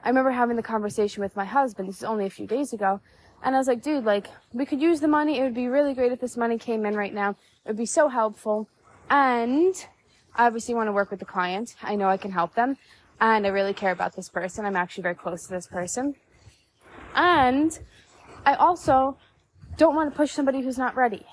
I 0.03 0.09
remember 0.09 0.31
having 0.31 0.55
the 0.55 0.63
conversation 0.63 1.23
with 1.23 1.35
my 1.35 1.45
husband. 1.45 1.89
This 1.89 1.97
is 1.97 2.03
only 2.03 2.27
a 2.27 2.29
few 2.29 2.45
days 2.45 2.73
ago. 2.73 3.01
And 3.43 3.55
I 3.55 3.57
was 3.57 3.67
like, 3.67 3.81
dude, 3.81 4.05
like, 4.05 4.27
we 4.53 4.65
could 4.65 4.79
use 4.79 4.99
the 5.01 5.07
money. 5.07 5.39
It 5.39 5.43
would 5.43 5.53
be 5.53 5.67
really 5.67 5.93
great 5.93 6.11
if 6.11 6.19
this 6.19 6.37
money 6.37 6.57
came 6.57 6.85
in 6.85 6.95
right 6.95 7.13
now. 7.13 7.31
It 7.31 7.69
would 7.69 7.77
be 7.77 7.85
so 7.85 8.07
helpful. 8.07 8.69
And 9.09 9.75
I 10.35 10.45
obviously 10.45 10.73
want 10.75 10.87
to 10.87 10.91
work 10.91 11.11
with 11.11 11.19
the 11.19 11.25
client. 11.25 11.75
I 11.81 11.95
know 11.95 12.07
I 12.07 12.17
can 12.17 12.31
help 12.31 12.55
them. 12.55 12.77
And 13.19 13.45
I 13.45 13.49
really 13.49 13.73
care 13.73 13.91
about 13.91 14.15
this 14.15 14.29
person. 14.29 14.65
I'm 14.65 14.75
actually 14.75 15.03
very 15.03 15.15
close 15.15 15.43
to 15.43 15.53
this 15.53 15.67
person. 15.67 16.15
And 17.13 17.77
I 18.45 18.55
also 18.55 19.17
don't 19.77 19.95
want 19.95 20.11
to 20.11 20.15
push 20.15 20.31
somebody 20.31 20.61
who's 20.61 20.77
not 20.77 20.95
ready. 20.95 21.25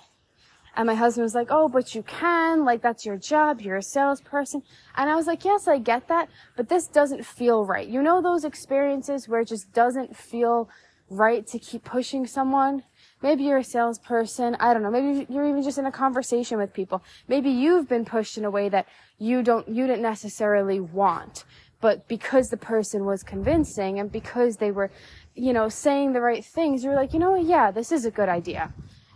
And 0.75 0.87
my 0.87 0.95
husband 0.95 1.25
was 1.25 1.35
like, 1.35 1.49
Oh, 1.51 1.69
but 1.69 1.95
you 1.95 2.03
can. 2.03 2.65
Like, 2.65 2.81
that's 2.83 3.05
your 3.05 3.17
job. 3.17 3.61
You're 3.61 3.77
a 3.77 3.83
salesperson. 3.83 4.63
And 4.97 5.11
I 5.11 5.17
was 5.17 5.27
like, 5.27 5.45
Yes, 5.45 5.69
I 5.69 5.79
get 5.79 6.09
that, 6.09 6.29
but 6.57 6.69
this 6.69 6.87
doesn't 6.87 7.27
feel 7.27 7.67
right. 7.67 7.87
You 7.87 8.03
know, 8.03 8.23
those 8.23 8.45
experiences 8.45 9.29
where 9.29 9.41
it 9.41 9.49
just 9.49 9.73
doesn't 9.73 10.17
feel 10.17 10.71
right 11.13 11.47
to 11.49 11.59
keep 11.59 11.85
pushing 11.85 12.27
someone? 12.27 12.83
Maybe 13.23 13.45
you're 13.45 13.59
a 13.59 13.65
salesperson. 13.65 14.57
I 14.59 14.73
don't 14.73 14.83
know. 14.83 14.91
Maybe 14.91 15.27
you're 15.29 15.47
even 15.47 15.63
just 15.63 15.79
in 15.79 15.87
a 15.87 15.93
conversation 15.93 16.59
with 16.59 16.73
people. 16.73 17.05
Maybe 17.29 17.51
you've 17.51 17.89
been 17.89 18.05
pushed 18.05 18.37
in 18.39 18.45
a 18.45 18.51
way 18.51 18.69
that 18.71 18.87
you 19.19 19.43
don't, 19.43 19.69
you 19.69 19.87
didn't 19.87 20.03
necessarily 20.03 20.81
want. 20.81 21.45
But 21.83 22.09
because 22.09 22.49
the 22.49 22.57
person 22.57 23.05
was 23.05 23.23
convincing 23.23 23.99
and 23.99 24.11
because 24.11 24.57
they 24.57 24.71
were, 24.71 24.91
you 25.35 25.53
know, 25.53 25.69
saying 25.69 26.15
the 26.15 26.23
right 26.23 26.43
things, 26.43 26.83
you're 26.83 26.97
like, 26.97 27.13
you 27.13 27.19
know 27.19 27.33
what? 27.33 27.45
Yeah, 27.45 27.71
this 27.71 27.93
is 27.93 28.07
a 28.07 28.11
good 28.11 28.31
idea 28.31 28.73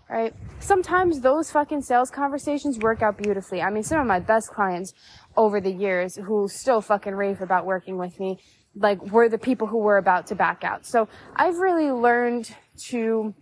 right? 0.08 0.34
Sometimes 0.60 1.20
those 1.20 1.50
fucking 1.50 1.82
sales 1.82 2.10
conversations 2.10 2.78
work 2.78 3.02
out 3.02 3.18
beautifully. 3.18 3.60
I 3.60 3.70
mean, 3.70 3.82
some 3.82 4.00
of 4.00 4.06
my 4.06 4.20
best 4.20 4.50
clients 4.50 4.94
over 5.36 5.60
the 5.60 5.72
years 5.72 6.16
who 6.16 6.48
still 6.48 6.80
fucking 6.80 7.14
rave 7.14 7.40
about 7.40 7.66
working 7.66 7.98
with 7.98 8.18
me, 8.20 8.38
like, 8.74 9.02
were 9.10 9.28
the 9.28 9.38
people 9.38 9.66
who 9.66 9.78
were 9.78 9.96
about 9.96 10.26
to 10.28 10.34
back 10.34 10.64
out. 10.64 10.86
So 10.86 11.08
I've 11.34 11.58
really 11.58 11.90
learned 11.90 12.54
to 12.88 13.34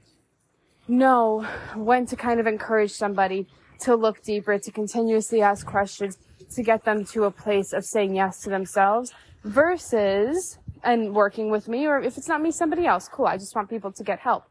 know 0.88 1.46
when 1.74 2.06
to 2.06 2.16
kind 2.16 2.40
of 2.40 2.46
encourage 2.46 2.92
somebody 2.92 3.46
to 3.80 3.94
look 3.96 4.22
deeper, 4.22 4.58
to 4.58 4.70
continuously 4.70 5.42
ask 5.42 5.66
questions, 5.66 6.18
to 6.54 6.62
get 6.62 6.84
them 6.84 7.04
to 7.06 7.24
a 7.24 7.30
place 7.30 7.72
of 7.72 7.84
saying 7.84 8.14
yes 8.14 8.40
to 8.42 8.50
themselves 8.50 9.12
versus 9.44 10.58
and 10.82 11.14
working 11.14 11.50
with 11.50 11.68
me, 11.68 11.86
or 11.86 12.00
if 12.00 12.18
it's 12.18 12.28
not 12.28 12.42
me, 12.42 12.50
somebody 12.50 12.86
else. 12.86 13.08
Cool. 13.08 13.26
I 13.26 13.38
just 13.38 13.54
want 13.54 13.70
people 13.70 13.90
to 13.92 14.04
get 14.04 14.18
help 14.20 14.44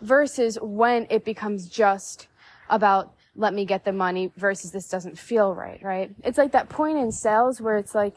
versus 0.00 0.58
when 0.60 1.06
it 1.10 1.24
becomes 1.24 1.68
just 1.68 2.28
about 2.68 3.14
let 3.36 3.54
me 3.54 3.64
get 3.64 3.84
the 3.84 3.92
money 3.92 4.32
versus 4.36 4.72
this 4.72 4.88
doesn't 4.88 5.18
feel 5.18 5.54
right, 5.54 5.80
right? 5.82 6.10
It's 6.24 6.36
like 6.36 6.52
that 6.52 6.68
point 6.68 6.98
in 6.98 7.12
sales 7.12 7.60
where 7.60 7.76
it's 7.76 7.94
like 7.94 8.14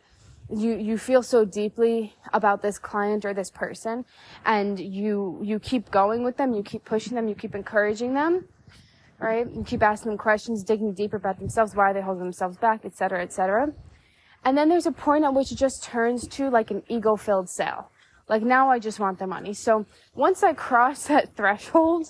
you 0.49 0.75
you 0.75 0.97
feel 0.97 1.23
so 1.23 1.45
deeply 1.45 2.13
about 2.33 2.61
this 2.61 2.77
client 2.77 3.23
or 3.23 3.33
this 3.33 3.49
person 3.49 4.05
and 4.45 4.79
you 4.79 5.39
you 5.43 5.59
keep 5.59 5.91
going 5.91 6.23
with 6.23 6.37
them, 6.37 6.53
you 6.53 6.63
keep 6.63 6.83
pushing 6.83 7.15
them, 7.15 7.27
you 7.27 7.35
keep 7.35 7.55
encouraging 7.55 8.13
them, 8.13 8.45
right? 9.23 9.49
You 9.49 9.63
keep 9.63 9.81
asking 9.81 10.11
them 10.11 10.17
questions, 10.17 10.63
digging 10.63 10.93
deeper 10.93 11.17
about 11.17 11.39
themselves, 11.39 11.75
why 11.75 11.91
are 11.91 11.93
they 11.93 12.01
holding 12.01 12.23
themselves 12.23 12.57
back, 12.57 12.85
etc., 12.85 13.23
etc. 13.23 13.73
And 14.45 14.57
then 14.57 14.69
there's 14.69 14.85
a 14.85 14.91
point 14.91 15.23
at 15.23 15.33
which 15.33 15.51
it 15.51 15.57
just 15.57 15.83
turns 15.83 16.27
to 16.27 16.49
like 16.49 16.69
an 16.69 16.83
ego-filled 16.89 17.49
sale 17.49 17.89
like 18.29 18.41
now 18.41 18.69
I 18.69 18.79
just 18.79 18.99
want 18.99 19.19
the 19.19 19.27
money. 19.27 19.53
So 19.53 19.85
once 20.15 20.43
I 20.43 20.53
cross 20.53 21.07
that 21.07 21.35
threshold, 21.35 22.07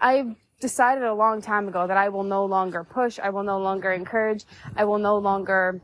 I 0.00 0.36
decided 0.60 1.04
a 1.04 1.14
long 1.14 1.40
time 1.40 1.68
ago 1.68 1.86
that 1.86 1.96
I 1.96 2.08
will 2.08 2.24
no 2.24 2.44
longer 2.44 2.84
push. 2.84 3.18
I 3.18 3.30
will 3.30 3.42
no 3.42 3.58
longer 3.58 3.92
encourage. 3.92 4.44
I 4.76 4.84
will 4.84 4.98
no 4.98 5.16
longer 5.16 5.80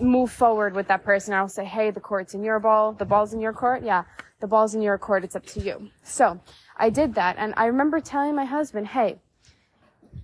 move 0.00 0.30
forward 0.30 0.74
with 0.74 0.88
that 0.88 1.04
person. 1.04 1.34
I'll 1.34 1.48
say, 1.48 1.64
Hey, 1.64 1.90
the 1.90 2.00
court's 2.00 2.34
in 2.34 2.44
your 2.44 2.60
ball. 2.60 2.92
The 2.92 3.04
ball's 3.04 3.34
in 3.34 3.40
your 3.40 3.52
court. 3.52 3.82
Yeah. 3.82 4.04
The 4.40 4.46
ball's 4.46 4.74
in 4.74 4.82
your 4.82 4.98
court. 4.98 5.24
It's 5.24 5.34
up 5.34 5.46
to 5.46 5.60
you. 5.60 5.90
So 6.04 6.40
I 6.76 6.90
did 6.90 7.14
that. 7.14 7.36
And 7.38 7.54
I 7.56 7.66
remember 7.66 8.00
telling 8.00 8.36
my 8.36 8.44
husband, 8.44 8.88
Hey, 8.88 9.18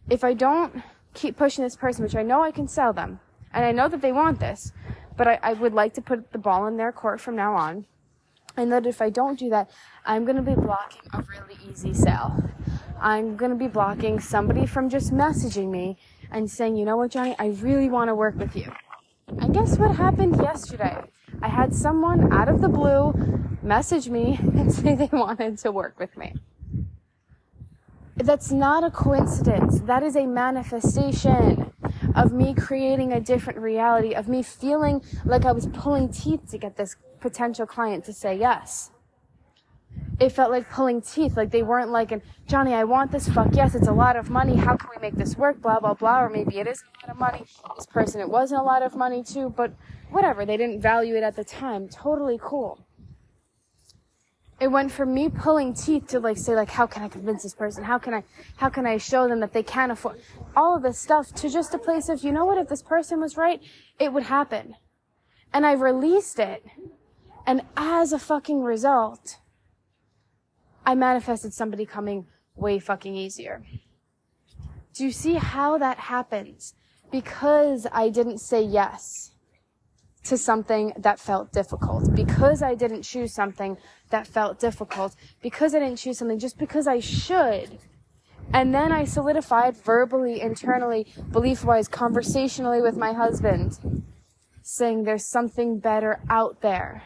if 0.08 0.24
I 0.24 0.34
don't 0.34 0.82
keep 1.14 1.36
pushing 1.36 1.64
this 1.64 1.76
person, 1.76 2.04
which 2.04 2.16
I 2.16 2.22
know 2.22 2.42
I 2.42 2.50
can 2.50 2.68
sell 2.68 2.92
them, 2.92 3.20
and 3.52 3.64
I 3.64 3.72
know 3.72 3.88
that 3.88 4.02
they 4.02 4.12
want 4.12 4.40
this, 4.40 4.72
but 5.16 5.28
I, 5.28 5.38
I 5.42 5.52
would 5.52 5.72
like 5.72 5.94
to 5.94 6.02
put 6.02 6.32
the 6.32 6.38
ball 6.38 6.66
in 6.66 6.76
their 6.76 6.92
court 6.92 7.20
from 7.20 7.36
now 7.36 7.54
on. 7.54 7.86
And 8.56 8.70
that 8.72 8.86
if 8.86 9.02
I 9.02 9.10
don't 9.10 9.38
do 9.38 9.50
that, 9.50 9.70
I'm 10.06 10.24
going 10.24 10.36
to 10.36 10.42
be 10.42 10.54
blocking 10.54 11.02
a 11.12 11.22
really 11.22 11.58
easy 11.68 11.92
sale. 11.92 12.50
I'm 13.00 13.36
going 13.36 13.50
to 13.50 13.56
be 13.56 13.66
blocking 13.66 14.20
somebody 14.20 14.64
from 14.64 14.88
just 14.88 15.12
messaging 15.12 15.70
me 15.70 15.98
and 16.30 16.48
saying, 16.48 16.76
you 16.76 16.84
know 16.84 16.96
what, 16.96 17.10
Jonnie, 17.10 17.34
I 17.38 17.48
really 17.60 17.88
want 17.88 18.08
to 18.08 18.14
work 18.14 18.36
with 18.36 18.54
you. 18.54 18.72
And 19.28 19.52
guess 19.52 19.76
what 19.76 19.96
happened 19.96 20.36
yesterday? 20.36 21.02
I 21.42 21.48
had 21.48 21.74
someone 21.74 22.32
out 22.32 22.48
of 22.48 22.60
the 22.60 22.68
blue 22.68 23.12
message 23.62 24.08
me 24.08 24.38
and 24.56 24.72
say 24.72 24.94
they 24.94 25.10
wanted 25.12 25.58
to 25.58 25.72
work 25.72 25.98
with 25.98 26.16
me. 26.16 26.34
That's 28.16 28.52
not 28.52 28.84
a 28.84 28.90
coincidence. 28.90 29.80
That 29.80 30.02
is 30.04 30.14
a 30.14 30.26
manifestation 30.26 31.72
of 32.14 32.32
me 32.32 32.54
creating 32.54 33.12
a 33.12 33.20
different 33.20 33.58
reality, 33.58 34.14
of 34.14 34.28
me 34.28 34.42
feeling 34.42 35.02
like 35.24 35.44
I 35.44 35.52
was 35.52 35.66
pulling 35.66 36.10
teeth 36.10 36.48
to 36.50 36.58
get 36.58 36.76
this 36.76 36.96
potential 37.20 37.66
client 37.66 38.04
to 38.04 38.12
say 38.12 38.36
yes. 38.38 38.92
It 40.20 40.30
felt 40.30 40.52
like 40.52 40.70
pulling 40.70 41.02
teeth, 41.02 41.36
like 41.36 41.50
they 41.50 41.64
weren't 41.64 41.90
like, 41.90 42.10
Jonnie, 42.48 42.72
I 42.72 42.84
want 42.84 43.10
this, 43.10 43.28
fuck 43.28 43.48
yes, 43.52 43.74
it's 43.74 43.88
a 43.88 43.92
lot 43.92 44.14
of 44.14 44.30
money, 44.30 44.54
how 44.54 44.76
can 44.76 44.90
we 44.94 45.00
make 45.02 45.16
this 45.16 45.36
work, 45.36 45.60
blah, 45.60 45.80
blah, 45.80 45.94
blah, 45.94 46.22
or 46.22 46.30
maybe 46.30 46.60
it 46.60 46.68
is 46.68 46.82
a 46.82 47.06
lot 47.06 47.14
of 47.14 47.18
money, 47.18 47.44
this 47.74 47.86
person, 47.86 48.20
it 48.20 48.28
wasn't 48.28 48.60
a 48.60 48.64
lot 48.64 48.82
of 48.82 48.94
money 48.94 49.24
too, 49.24 49.52
but 49.56 49.72
whatever, 50.10 50.46
they 50.46 50.56
didn't 50.56 50.80
value 50.80 51.16
it 51.16 51.24
at 51.24 51.34
the 51.34 51.42
time, 51.42 51.88
totally 51.88 52.38
cool. 52.40 52.83
It 54.60 54.68
went 54.68 54.92
from 54.92 55.12
me 55.12 55.28
pulling 55.28 55.74
teeth 55.74 56.06
to 56.08 56.20
like 56.20 56.36
say 56.36 56.54
like, 56.54 56.70
how 56.70 56.86
can 56.86 57.02
I 57.02 57.08
convince 57.08 57.42
this 57.42 57.54
person? 57.54 57.84
How 57.84 57.98
can 57.98 58.14
I, 58.14 58.22
how 58.56 58.68
can 58.68 58.86
I 58.86 58.98
show 58.98 59.28
them 59.28 59.40
that 59.40 59.52
they 59.52 59.62
can 59.62 59.90
afford 59.90 60.20
all 60.56 60.76
of 60.76 60.82
this 60.82 60.98
stuff 60.98 61.34
to 61.34 61.48
just 61.48 61.74
a 61.74 61.78
place 61.78 62.08
of, 62.08 62.22
you 62.22 62.30
know 62.32 62.44
what, 62.44 62.58
if 62.58 62.68
this 62.68 62.82
person 62.82 63.20
was 63.20 63.36
right, 63.36 63.60
it 63.98 64.12
would 64.12 64.24
happen. 64.24 64.76
And 65.52 65.66
I 65.66 65.72
released 65.72 66.38
it 66.38 66.64
and 67.46 67.62
as 67.76 68.12
a 68.12 68.18
fucking 68.18 68.62
result, 68.62 69.38
I 70.86 70.94
manifested 70.94 71.52
somebody 71.52 71.84
coming 71.84 72.26
way 72.54 72.78
fucking 72.78 73.14
easier. 73.14 73.64
Do 74.94 75.04
you 75.04 75.10
see 75.10 75.34
how 75.34 75.78
that 75.78 75.98
happens? 75.98 76.74
Because 77.10 77.86
I 77.92 78.08
didn't 78.08 78.38
say 78.38 78.62
yes 78.62 79.33
to 80.24 80.36
something 80.36 80.92
that 80.98 81.18
felt 81.18 81.52
difficult, 81.52 82.14
because 82.14 82.62
I 82.62 82.74
didn't 82.74 83.02
choose 83.02 83.32
something 83.32 83.76
that 84.10 84.26
felt 84.26 84.58
difficult, 84.58 85.14
because 85.42 85.74
I 85.74 85.78
didn't 85.78 85.96
choose 85.96 86.18
something 86.18 86.38
just 86.38 86.58
because 86.58 86.86
I 86.86 87.00
should. 87.00 87.78
And 88.52 88.74
then 88.74 88.92
I 88.92 89.04
solidified 89.04 89.76
verbally, 89.76 90.40
internally, 90.40 91.06
belief 91.32 91.64
wise, 91.64 91.88
conversationally 91.88 92.82
with 92.82 92.96
my 92.96 93.12
husband, 93.12 93.78
saying 94.62 95.04
there's 95.04 95.26
something 95.26 95.78
better 95.78 96.20
out 96.30 96.60
there 96.60 97.02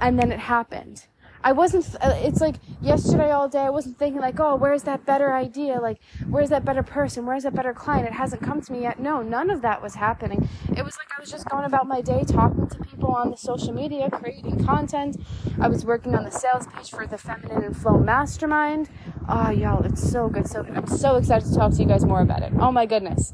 and 0.00 0.18
then 0.18 0.32
it 0.32 0.38
happened. 0.38 1.06
I 1.42 1.52
wasn't, 1.52 1.94
uh, 2.00 2.14
it's 2.16 2.40
like 2.40 2.56
yesterday 2.80 3.30
all 3.30 3.48
day, 3.48 3.60
I 3.60 3.70
wasn't 3.70 3.98
thinking 3.98 4.20
like, 4.20 4.40
oh, 4.40 4.56
where's 4.56 4.82
that 4.84 5.06
better 5.06 5.32
idea? 5.32 5.80
Like, 5.80 5.98
where's 6.28 6.50
that 6.50 6.64
better 6.64 6.82
person? 6.82 7.26
Where's 7.26 7.44
that 7.44 7.54
better 7.54 7.72
client? 7.72 8.06
It 8.06 8.12
hasn't 8.12 8.42
come 8.42 8.60
to 8.60 8.72
me 8.72 8.82
yet. 8.82 8.98
No, 8.98 9.22
none 9.22 9.50
of 9.50 9.62
that 9.62 9.82
was 9.82 9.94
happening. 9.94 10.48
It 10.76 10.84
was 10.84 10.96
like 10.98 11.08
I 11.16 11.20
was 11.20 11.30
just 11.30 11.48
going 11.48 11.64
about 11.64 11.86
my 11.86 12.00
day, 12.00 12.24
talking 12.26 12.66
to 12.68 12.78
people 12.80 13.10
on 13.10 13.30
the 13.30 13.36
social 13.36 13.72
media, 13.72 14.10
creating 14.10 14.64
content. 14.64 15.16
I 15.60 15.68
was 15.68 15.84
working 15.84 16.14
on 16.14 16.24
the 16.24 16.30
sales 16.30 16.66
page 16.66 16.90
for 16.90 17.06
the 17.06 17.18
Feminine 17.18 17.62
and 17.62 17.76
Flow 17.76 17.98
Mastermind. 17.98 18.88
Oh, 19.28 19.50
y'all, 19.50 19.84
it's 19.84 20.10
so 20.10 20.28
good, 20.28 20.48
so 20.48 20.62
good. 20.62 20.76
I'm 20.76 20.86
so 20.86 21.16
excited 21.16 21.48
to 21.48 21.54
talk 21.54 21.72
to 21.72 21.78
you 21.78 21.86
guys 21.86 22.04
more 22.04 22.20
about 22.20 22.42
it. 22.42 22.52
Oh 22.58 22.72
my 22.72 22.86
goodness. 22.86 23.32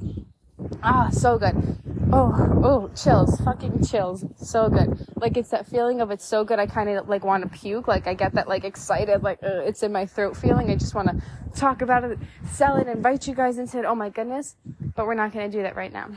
Ah, 0.83 1.09
so 1.11 1.39
good. 1.39 1.79
Oh, 2.13 2.61
oh, 2.63 2.91
chills, 2.95 3.41
fucking 3.41 3.85
chills. 3.85 4.25
So 4.37 4.69
good. 4.69 5.07
Like 5.17 5.37
it's 5.37 5.51
that 5.51 5.67
feeling 5.67 6.01
of 6.01 6.11
it's 6.11 6.25
so 6.25 6.45
good. 6.45 6.59
I 6.59 6.67
kind 6.67 6.89
of 6.91 7.09
like 7.09 7.25
want 7.25 7.43
to 7.45 7.59
puke. 7.59 7.89
Like 7.89 8.07
I 8.07 8.15
get 8.15 8.35
that 8.35 8.49
like 8.49 8.65
excited, 8.65 9.23
like 9.23 9.43
uh, 9.43 9.63
it's 9.63 9.83
in 9.83 9.93
my 9.93 10.07
throat 10.07 10.37
feeling. 10.37 10.71
I 10.71 10.77
just 10.77 10.95
want 10.95 11.09
to 11.09 11.23
talk 11.59 11.83
about 11.83 12.05
it, 12.05 12.19
sell 12.51 12.77
it, 12.77 12.89
invite 12.89 13.27
you 13.27 13.35
guys 13.35 13.59
into 13.59 13.79
it. 13.79 13.85
Oh 13.85 13.95
my 13.95 14.11
goodness. 14.11 14.57
But 14.95 15.07
we're 15.07 15.15
not 15.15 15.33
going 15.33 15.51
to 15.51 15.57
do 15.57 15.63
that 15.63 15.77
right 15.77 15.93
now. 15.93 16.11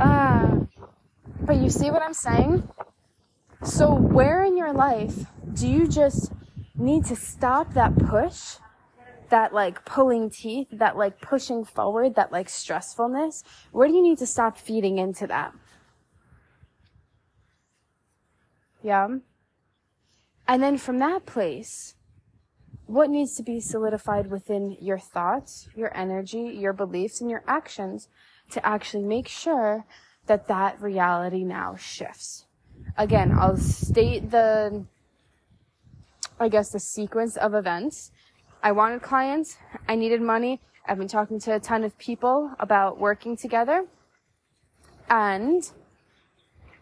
ah, 0.00 0.56
but 1.40 1.56
you 1.56 1.70
see 1.70 1.90
what 1.90 2.02
I'm 2.02 2.14
saying? 2.14 2.68
So 3.62 3.92
where 3.92 4.42
in 4.44 4.56
your 4.56 4.72
life 4.72 5.26
do 5.52 5.68
you 5.68 5.88
just 5.88 6.32
need 6.76 7.04
to 7.06 7.16
stop 7.16 7.74
that 7.74 7.96
push? 7.98 8.56
That 9.30 9.52
like 9.52 9.84
pulling 9.84 10.30
teeth, 10.30 10.68
that 10.72 10.96
like 10.96 11.20
pushing 11.20 11.64
forward, 11.64 12.14
that 12.14 12.32
like 12.32 12.48
stressfulness, 12.48 13.42
where 13.72 13.88
do 13.88 13.94
you 13.94 14.02
need 14.02 14.18
to 14.18 14.26
stop 14.26 14.58
feeding 14.58 14.98
into 14.98 15.26
that? 15.26 15.54
Yeah. 18.82 19.08
And 20.46 20.62
then 20.62 20.78
from 20.78 20.98
that 20.98 21.26
place, 21.26 21.94
what 22.86 23.10
needs 23.10 23.36
to 23.36 23.42
be 23.42 23.60
solidified 23.60 24.30
within 24.30 24.76
your 24.80 24.98
thoughts, 24.98 25.68
your 25.76 25.94
energy, 25.94 26.56
your 26.58 26.72
beliefs, 26.72 27.20
and 27.20 27.30
your 27.30 27.44
actions 27.46 28.08
to 28.50 28.64
actually 28.64 29.04
make 29.04 29.28
sure 29.28 29.84
that 30.26 30.48
that 30.48 30.80
reality 30.80 31.44
now 31.44 31.76
shifts? 31.76 32.46
Again, 32.96 33.32
I'll 33.32 33.58
state 33.58 34.30
the, 34.30 34.86
I 36.40 36.48
guess, 36.48 36.70
the 36.70 36.80
sequence 36.80 37.36
of 37.36 37.54
events 37.54 38.10
I 38.62 38.72
wanted 38.72 39.02
clients. 39.02 39.56
I 39.88 39.94
needed 39.94 40.20
money. 40.20 40.60
I've 40.86 40.98
been 40.98 41.08
talking 41.08 41.38
to 41.40 41.54
a 41.54 41.60
ton 41.60 41.84
of 41.84 41.96
people 41.98 42.50
about 42.58 42.98
working 42.98 43.36
together. 43.36 43.84
And 45.08 45.62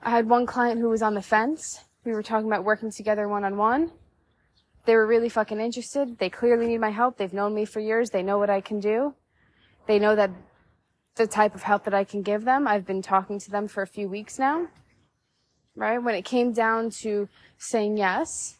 I 0.02 0.11
had 0.11 0.28
one 0.28 0.47
client 0.47 0.80
who 0.80 0.88
was 0.88 1.02
on 1.02 1.14
the 1.14 1.23
fence. 1.23 1.85
We 2.04 2.12
were 2.12 2.23
talking 2.23 2.47
about 2.47 2.64
working 2.64 2.90
together 2.90 3.28
one 3.28 3.45
on 3.45 3.56
one. 3.56 3.90
They 4.85 4.95
were 4.95 5.06
really 5.06 5.28
fucking 5.28 5.61
interested. 5.61 6.18
They 6.18 6.30
clearly 6.30 6.66
need 6.66 6.78
my 6.78 6.90
help. 6.90 7.18
They've 7.18 7.33
known 7.33 7.54
me 7.54 7.64
for 7.64 7.80
years. 7.80 8.11
They 8.11 8.23
know 8.23 8.38
what 8.38 8.49
I 8.49 8.61
can 8.61 8.78
do. 8.78 9.14
They 9.87 9.99
know 9.99 10.14
that 10.14 10.30
the 11.16 11.26
type 11.26 11.54
of 11.54 11.62
help 11.62 11.85
that 11.85 11.95
I 11.95 12.04
can 12.04 12.23
give 12.23 12.45
them. 12.45 12.68
I've 12.68 12.87
been 12.87 13.02
talking 13.02 13.38
to 13.40 13.50
them 13.50 13.68
for 13.68 13.83
a 13.83 13.87
few 13.87 14.09
weeks 14.09 14.38
now. 14.38 14.68
Right? 15.75 15.99
When 15.99 16.14
it 16.14 16.25
came 16.25 16.52
down 16.52 16.90
to 17.02 17.28
saying 17.59 17.97
yes, 17.97 18.55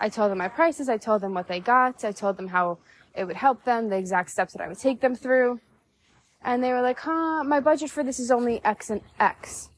I 0.00 0.08
told 0.08 0.30
them 0.30 0.38
my 0.38 0.48
prices. 0.48 0.88
I 0.88 0.96
told 0.96 1.20
them 1.20 1.34
what 1.34 1.46
they 1.46 1.60
got. 1.60 2.04
I 2.04 2.12
told 2.12 2.38
them 2.38 2.48
how 2.48 2.78
it 3.14 3.24
would 3.24 3.36
help 3.36 3.64
them, 3.64 3.90
the 3.90 3.96
exact 3.96 4.30
steps 4.30 4.54
that 4.54 4.62
I 4.62 4.68
would 4.68 4.78
take 4.78 5.00
them 5.00 5.14
through. 5.14 5.60
And 6.42 6.64
they 6.64 6.72
were 6.72 6.80
like, 6.80 6.98
huh, 6.98 7.44
my 7.44 7.60
budget 7.60 7.90
for 7.90 8.02
this 8.02 8.18
is 8.18 8.30
only 8.30 8.64
X 8.64 8.88
and 8.88 9.02
X. 9.18 9.68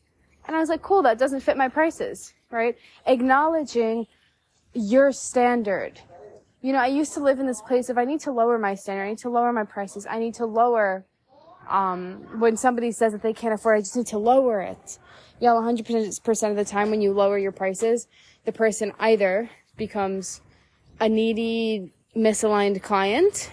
And 0.47 0.55
I 0.55 0.61
was 0.61 0.69
like, 0.69 0.83
cool, 0.83 1.03
that 1.03 1.19
doesn't 1.19 1.41
fit 1.41 1.57
my 1.57 1.69
prices, 1.69 2.35
right? 2.51 2.77
Acknowledging 3.07 4.07
your 4.73 5.13
standard. 5.13 6.01
You 6.61 6.73
know, 6.73 6.79
I 6.79 6.87
used 6.87 7.15
to 7.15 7.21
live 7.21 7.41
in 7.41 7.47
this 7.47 7.61
place 7.61 7.89
of 7.89 7.99
I 7.99 8.05
need 8.05 8.21
to 8.21 8.31
lower 8.31 8.59
my 8.59 8.75
standard. 8.75 9.05
I 9.05 9.09
need 9.11 9.19
to 9.19 9.31
lower 9.31 9.53
my 9.53 9.65
prices. 9.65 10.07
I 10.09 10.21
need 10.21 10.35
to 10.35 10.47
lower, 10.47 11.05
um, 11.69 12.39
when 12.39 12.57
somebody 12.57 12.93
says 12.93 13.13
that 13.13 13.23
they 13.23 13.33
can't 13.33 13.55
afford, 13.55 13.79
I 13.79 13.81
just 13.81 13.97
need 13.97 14.07
to 14.09 14.19
lower 14.19 14.61
it. 14.61 14.99
You 15.41 15.49
know, 15.49 15.61
100% 15.61 16.51
of 16.51 16.57
the 16.57 16.65
time 16.65 16.91
when 16.91 17.01
you 17.01 17.13
lower 17.13 17.39
your 17.39 17.51
prices, 17.51 18.07
the 18.45 18.53
person 18.53 18.93
either 19.01 19.51
becomes 19.87 20.41
a 21.01 21.09
needy, 21.09 21.93
misaligned 22.17 22.81
client. 22.83 23.51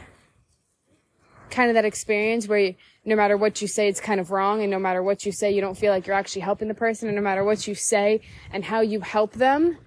Kind 1.49 1.69
of 1.69 1.73
that 1.73 1.85
experience 1.85 2.47
where 2.47 2.59
you, 2.59 2.75
no 3.03 3.15
matter 3.15 3.35
what 3.35 3.61
you 3.61 3.67
say, 3.67 3.87
it's 3.87 3.99
kind 3.99 4.19
of 4.19 4.29
wrong. 4.29 4.61
And 4.61 4.69
no 4.69 4.77
matter 4.77 5.01
what 5.01 5.25
you 5.25 5.31
say, 5.31 5.51
you 5.51 5.61
don't 5.61 5.77
feel 5.77 5.91
like 5.91 6.05
you're 6.05 6.15
actually 6.15 6.43
helping 6.43 6.67
the 6.67 6.75
person. 6.75 7.09
And 7.09 7.15
no 7.15 7.23
matter 7.23 7.43
what 7.43 7.67
you 7.67 7.73
say 7.73 8.21
and 8.53 8.63
how 8.65 8.81
you 8.81 9.01
help 9.01 9.33
them, 9.33 9.77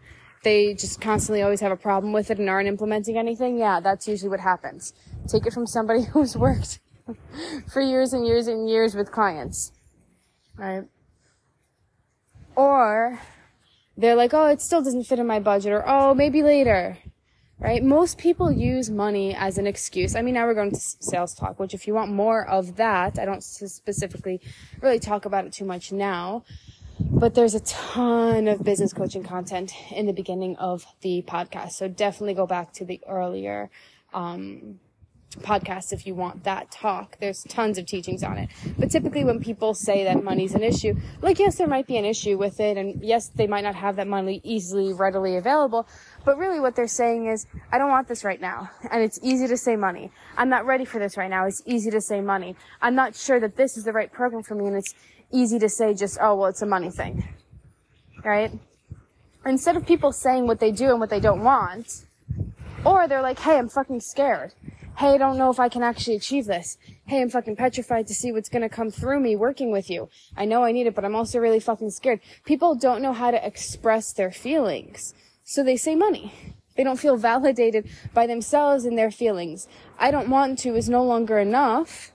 they 0.43 0.75
just 0.75 1.01
constantly 1.01 1.43
always 1.43 1.61
have 1.61 1.71
a 1.71 1.77
problem 1.77 2.13
with 2.13 2.31
it 2.33 2.39
and 2.39 2.49
aren't 2.51 2.69
implementing 2.69 3.17
anything. 3.17 3.59
Yeah, 3.59 3.79
that's 3.79 4.09
usually 4.09 4.31
what 4.31 4.41
happens. 4.41 4.93
Take 5.29 5.47
it 5.47 5.53
from 5.53 5.67
somebody 5.67 6.03
who's 6.13 6.37
worked 6.37 6.81
for 7.73 7.81
years 7.81 8.13
and 8.13 8.27
years 8.27 8.49
and 8.49 8.69
years 8.69 8.97
with 8.97 9.13
clients. 9.13 9.71
Right? 10.57 10.85
Or 12.57 13.21
they're 13.97 14.17
like, 14.17 14.33
oh, 14.35 14.47
it 14.47 14.61
still 14.61 14.83
doesn't 14.83 15.05
fit 15.05 15.19
in 15.19 15.27
my 15.27 15.41
budget, 15.41 15.73
or 15.73 15.85
oh, 15.87 16.15
maybe 16.15 16.43
later, 16.43 16.99
right? 17.59 17.83
Most 17.83 18.19
people 18.19 18.51
use 18.51 18.91
money 18.91 19.35
as 19.35 19.59
an 19.59 19.67
excuse. 19.67 20.17
I 20.17 20.23
mean, 20.23 20.35
now 20.35 20.47
we're 20.47 20.55
going 20.55 20.73
to 20.73 20.81
sales 20.81 21.35
talk, 21.35 21.61
which 21.61 21.75
if 21.75 21.87
you 21.87 21.95
want 21.95 22.11
more 22.11 22.47
of 22.47 22.77
that, 22.77 23.19
I 23.19 23.25
don't 23.25 23.43
specifically 23.43 24.41
really 24.81 24.99
talk 24.99 25.25
about 25.25 25.45
it 25.45 25.53
too 25.53 25.65
much 25.65 25.93
now, 25.93 26.45
but 26.99 27.35
there's 27.35 27.55
a 27.55 27.61
ton 27.61 28.49
of 28.49 28.63
business 28.65 28.93
coaching 28.93 29.23
content 29.23 29.73
in 29.91 30.07
the 30.07 30.13
beginning 30.13 30.57
of 30.57 30.87
the 31.03 31.23
podcast. 31.27 31.73
So 31.73 31.89
definitely 31.89 32.35
go 32.35 32.47
back 32.47 32.73
to 32.75 32.85
the 32.85 33.01
earlier, 33.09 33.71
um, 34.15 34.81
podcast 35.35 35.93
if 35.93 36.07
you 36.07 36.15
want 36.15 36.45
that 36.45 36.71
talk. 36.71 37.17
There's 37.21 37.43
tons 37.45 37.79
of 37.79 37.87
teachings 37.87 38.23
on 38.23 38.39
it. 38.39 38.51
But 38.79 38.91
typically 38.91 39.25
when 39.25 39.41
people 39.41 39.75
say 39.75 40.05
that 40.05 40.23
money's 40.23 40.55
an 40.55 40.63
issue, 40.63 40.95
like 41.21 41.39
yes, 41.39 41.57
there 41.57 41.67
might 41.67 41.87
be 41.87 41.97
an 41.97 42.05
issue 42.05 42.37
with 42.39 42.61
it 42.61 42.77
and 42.77 43.03
yes, 43.03 43.29
they 43.29 43.47
might 43.47 43.65
not 43.65 43.75
have 43.75 43.97
that 43.97 44.07
money 44.07 44.41
easily, 44.45 44.93
readily 44.93 45.37
available. 45.37 45.87
But 46.25 46.39
really 46.39 46.61
what 46.61 46.77
they're 46.77 46.87
saying 46.87 47.27
is, 47.27 47.47
I 47.73 47.79
don't 47.79 47.91
want 47.91 48.09
this 48.09 48.25
right 48.25 48.41
now. 48.41 48.71
And 48.91 49.03
it's 49.03 49.19
easy 49.23 49.47
to 49.49 49.57
say 49.57 49.77
money. 49.77 50.11
I'm 50.37 50.49
not 50.49 50.67
ready 50.67 50.85
for 50.85 50.99
this 50.99 51.17
right 51.17 51.31
now. 51.31 51.47
It's 51.47 51.63
easy 51.67 51.91
to 51.91 52.01
say 52.01 52.21
money. 52.21 52.57
I'm 52.81 52.95
not 52.95 53.15
sure 53.15 53.41
that 53.41 53.57
this 53.57 53.77
is 53.77 53.85
the 53.85 53.93
right 53.93 54.13
program 54.13 54.43
for 54.43 54.55
me 54.55 54.67
and 54.67 54.77
it's 54.77 54.95
easy 55.33 55.59
to 55.59 55.69
say 55.69 55.95
just, 55.95 56.19
oh, 56.21 56.35
well, 56.37 56.49
it's 56.49 56.63
a 56.63 56.67
money 56.67 56.91
thing. 56.91 57.29
Right? 58.25 58.53
Instead 59.45 59.77
of 59.77 59.87
people 59.87 60.13
saying 60.13 60.47
what 60.47 60.61
they 60.61 60.71
do 60.71 60.91
and 60.91 61.01
what 61.01 61.11
they 61.11 61.19
don't 61.19 61.43
want, 61.43 62.05
or 62.85 63.09
they're 63.09 63.23
like, 63.23 63.39
hey, 63.39 63.59
I'm 63.59 63.69
fucking 63.69 64.01
scared 64.01 64.53
hey, 64.97 65.15
I 65.15 65.19
don't 65.19 65.39
know 65.39 65.51
if 65.51 65.59
I 65.59 65.69
can 65.69 65.83
actually 65.83 66.17
achieve 66.17 66.47
this. 66.47 66.79
Hey, 67.07 67.21
I'm 67.21 67.31
fucking 67.31 67.57
petrified 67.57 68.07
to 68.09 68.15
see 68.15 68.33
what's 68.33 68.49
gonna 68.49 68.69
come 68.69 68.91
through 68.91 69.21
me 69.21 69.37
working 69.37 69.71
with 69.71 69.91
you. 69.91 70.09
I 70.37 70.45
know 70.45 70.65
I 70.65 70.73
need 70.73 70.87
it, 70.87 70.95
but 70.95 71.05
I'm 71.05 71.17
also 71.17 71.39
really 71.39 71.61
fucking 71.61 71.91
scared. 71.91 72.21
People 72.45 72.75
don't 72.75 73.03
know 73.03 73.13
how 73.13 73.31
to 73.31 73.47
express 73.47 74.13
their 74.13 74.31
feelings. 74.31 75.15
So 75.45 75.63
they 75.63 75.77
say 75.77 75.95
money. 75.95 76.33
They 76.77 76.85
don't 76.85 77.01
feel 77.01 77.17
validated 77.33 77.89
by 78.15 78.27
themselves 78.27 78.85
and 78.85 78.97
their 78.97 79.11
feelings. 79.11 79.69
I 79.99 80.11
don't 80.11 80.31
want 80.31 80.59
to 80.61 80.75
is 80.75 80.89
no 80.89 81.03
longer 81.03 81.39
enough. 81.39 82.13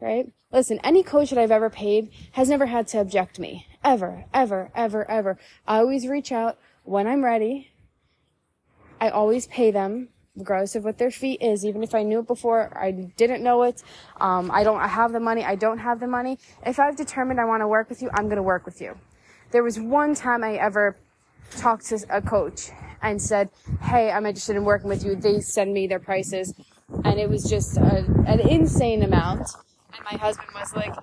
Right? 0.00 0.32
Listen, 0.52 0.80
any 0.82 1.02
coach 1.02 1.30
that 1.30 1.38
I've 1.38 1.50
ever 1.50 1.70
paid 1.70 2.10
has 2.32 2.48
never 2.48 2.66
had 2.66 2.88
to 2.88 3.00
object 3.00 3.38
me. 3.38 3.66
Ever, 3.84 4.24
ever, 4.34 4.70
ever, 4.74 5.08
ever. 5.10 5.38
I 5.66 5.78
always 5.78 6.06
reach 6.06 6.32
out 6.32 6.58
when 6.84 7.06
I'm 7.06 7.24
ready. 7.24 7.70
I 9.00 9.10
always 9.10 9.46
pay 9.46 9.70
them 9.70 10.08
regardless 10.36 10.74
of 10.76 10.84
what 10.84 10.98
their 10.98 11.10
fee 11.10 11.34
is, 11.40 11.64
even 11.64 11.82
if 11.82 11.94
I 11.94 12.02
knew 12.02 12.20
it 12.20 12.26
before, 12.26 12.76
I 12.76 12.90
didn't 12.90 13.42
know 13.42 13.62
it, 13.62 13.82
um, 14.20 14.50
I 14.50 14.62
don't 14.62 14.80
I 14.80 14.88
have 14.88 15.12
the 15.12 15.20
money, 15.20 15.44
I 15.44 15.54
don't 15.54 15.78
have 15.78 16.00
the 16.00 16.06
money. 16.06 16.38
If 16.64 16.78
I've 16.78 16.96
determined 16.96 17.40
I 17.40 17.44
want 17.44 17.62
to 17.62 17.68
work 17.68 17.88
with 17.88 18.02
you, 18.02 18.10
I'm 18.14 18.24
going 18.24 18.36
to 18.36 18.42
work 18.42 18.64
with 18.64 18.80
you. 18.80 18.96
There 19.50 19.62
was 19.62 19.78
one 19.78 20.14
time 20.14 20.44
I 20.44 20.54
ever 20.54 20.96
talked 21.50 21.86
to 21.86 21.98
a 22.08 22.22
coach 22.22 22.70
and 23.02 23.20
said, 23.20 23.50
Hey, 23.82 24.10
I'm 24.10 24.26
interested 24.26 24.56
in 24.56 24.64
working 24.64 24.88
with 24.88 25.04
you. 25.04 25.16
They 25.16 25.40
send 25.40 25.72
me 25.72 25.86
their 25.86 25.98
prices. 25.98 26.54
And 27.04 27.18
it 27.18 27.28
was 27.28 27.44
just 27.44 27.76
a, 27.76 28.04
an 28.26 28.40
insane 28.40 29.02
amount. 29.02 29.48
And 29.92 30.04
my 30.10 30.18
husband 30.18 30.48
was 30.54 30.74
like, 30.74 30.94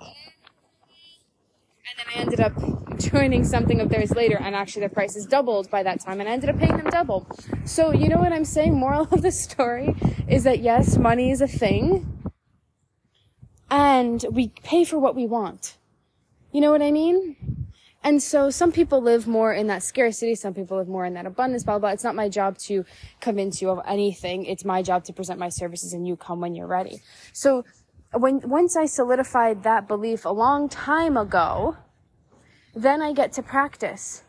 then 1.98 2.06
I 2.14 2.20
ended 2.20 2.40
up 2.40 2.52
joining 2.98 3.44
something 3.44 3.80
of 3.80 3.88
theirs 3.88 4.12
later, 4.12 4.38
and 4.38 4.54
actually 4.54 4.82
the 4.82 4.88
prices 4.88 5.26
doubled 5.26 5.68
by 5.70 5.82
that 5.82 6.00
time, 6.00 6.20
and 6.20 6.28
I 6.28 6.32
ended 6.32 6.50
up 6.50 6.58
paying 6.58 6.76
them 6.76 6.90
double. 6.90 7.26
So, 7.64 7.92
you 7.92 8.08
know 8.08 8.18
what 8.18 8.32
I'm 8.32 8.44
saying? 8.44 8.74
Moral 8.74 9.08
of 9.10 9.22
the 9.22 9.32
story 9.32 9.96
is 10.28 10.44
that 10.44 10.60
yes, 10.60 10.96
money 10.96 11.32
is 11.32 11.40
a 11.40 11.48
thing, 11.48 12.30
and 13.68 14.24
we 14.30 14.48
pay 14.62 14.84
for 14.84 14.98
what 14.98 15.16
we 15.16 15.26
want. 15.26 15.76
You 16.52 16.60
know 16.60 16.70
what 16.70 16.82
I 16.82 16.92
mean? 16.92 17.36
And 18.04 18.22
so 18.22 18.48
some 18.48 18.70
people 18.70 19.02
live 19.02 19.26
more 19.26 19.52
in 19.52 19.66
that 19.66 19.82
scarcity, 19.82 20.36
some 20.36 20.54
people 20.54 20.76
live 20.76 20.88
more 20.88 21.04
in 21.04 21.14
that 21.14 21.26
abundance, 21.26 21.64
blah, 21.64 21.80
blah. 21.80 21.90
It's 21.90 22.04
not 22.04 22.14
my 22.14 22.28
job 22.28 22.56
to 22.58 22.84
convince 23.20 23.60
you 23.60 23.70
of 23.70 23.80
anything. 23.86 24.44
It's 24.44 24.64
my 24.64 24.82
job 24.82 25.02
to 25.04 25.12
present 25.12 25.40
my 25.40 25.48
services 25.48 25.92
and 25.92 26.06
you 26.06 26.16
come 26.16 26.40
when 26.40 26.54
you're 26.54 26.68
ready. 26.68 27.02
So 27.32 27.64
when 28.12 28.40
once 28.48 28.76
I 28.76 28.86
solidified 28.86 29.64
that 29.64 29.88
belief 29.88 30.24
a 30.24 30.30
long 30.30 30.68
time 30.68 31.16
ago, 31.16 31.76
then 32.74 33.02
I 33.02 33.12
get 33.12 33.32
to 33.34 33.42
practice. 33.42 34.22